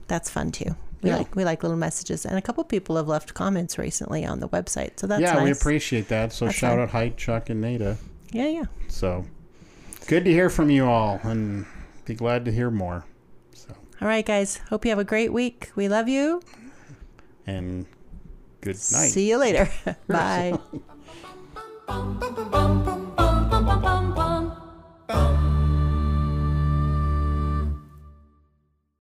That's 0.08 0.28
fun 0.28 0.50
too. 0.52 0.74
We 1.02 1.10
Yeah. 1.10 1.16
like 1.18 1.34
we 1.34 1.44
like 1.44 1.62
little 1.62 1.76
messages, 1.78 2.24
and 2.26 2.36
a 2.38 2.42
couple 2.42 2.62
people 2.64 2.96
have 2.96 3.08
left 3.08 3.34
comments 3.34 3.76
recently 3.78 4.24
on 4.24 4.40
the 4.40 4.48
website, 4.48 4.92
so 5.00 5.06
that's 5.06 5.20
yeah, 5.20 5.32
nice. 5.34 5.44
we 5.44 5.50
appreciate 5.50 6.08
that. 6.08 6.32
So 6.32 6.44
That's 6.44 6.56
shout 6.56 6.72
fun. 6.72 6.80
out 6.80 6.90
Height, 6.90 7.16
Chuck, 7.16 7.50
and 7.50 7.60
Nada. 7.60 7.96
yeah, 8.32 8.46
yeah. 8.48 8.64
So 8.88 9.24
good 10.06 10.24
to 10.24 10.30
hear 10.30 10.48
from 10.50 10.70
you 10.70 10.84
all, 10.86 11.18
and 11.24 11.66
be 12.04 12.14
glad 12.14 12.44
to 12.44 12.52
hear 12.52 12.70
more. 12.70 13.04
So 13.54 13.74
All 14.00 14.06
right, 14.08 14.24
guys. 14.24 14.58
Hope 14.70 14.84
you 14.84 14.90
have 14.90 14.98
a 15.00 15.04
great 15.04 15.32
week. 15.32 15.70
We 15.74 15.88
love 15.88 16.08
you. 16.08 16.40
and 17.48 17.86
good 18.60 18.76
night. 18.76 19.10
See 19.10 19.28
you 19.28 19.38
later. 19.38 19.68
Bye. 20.08 20.56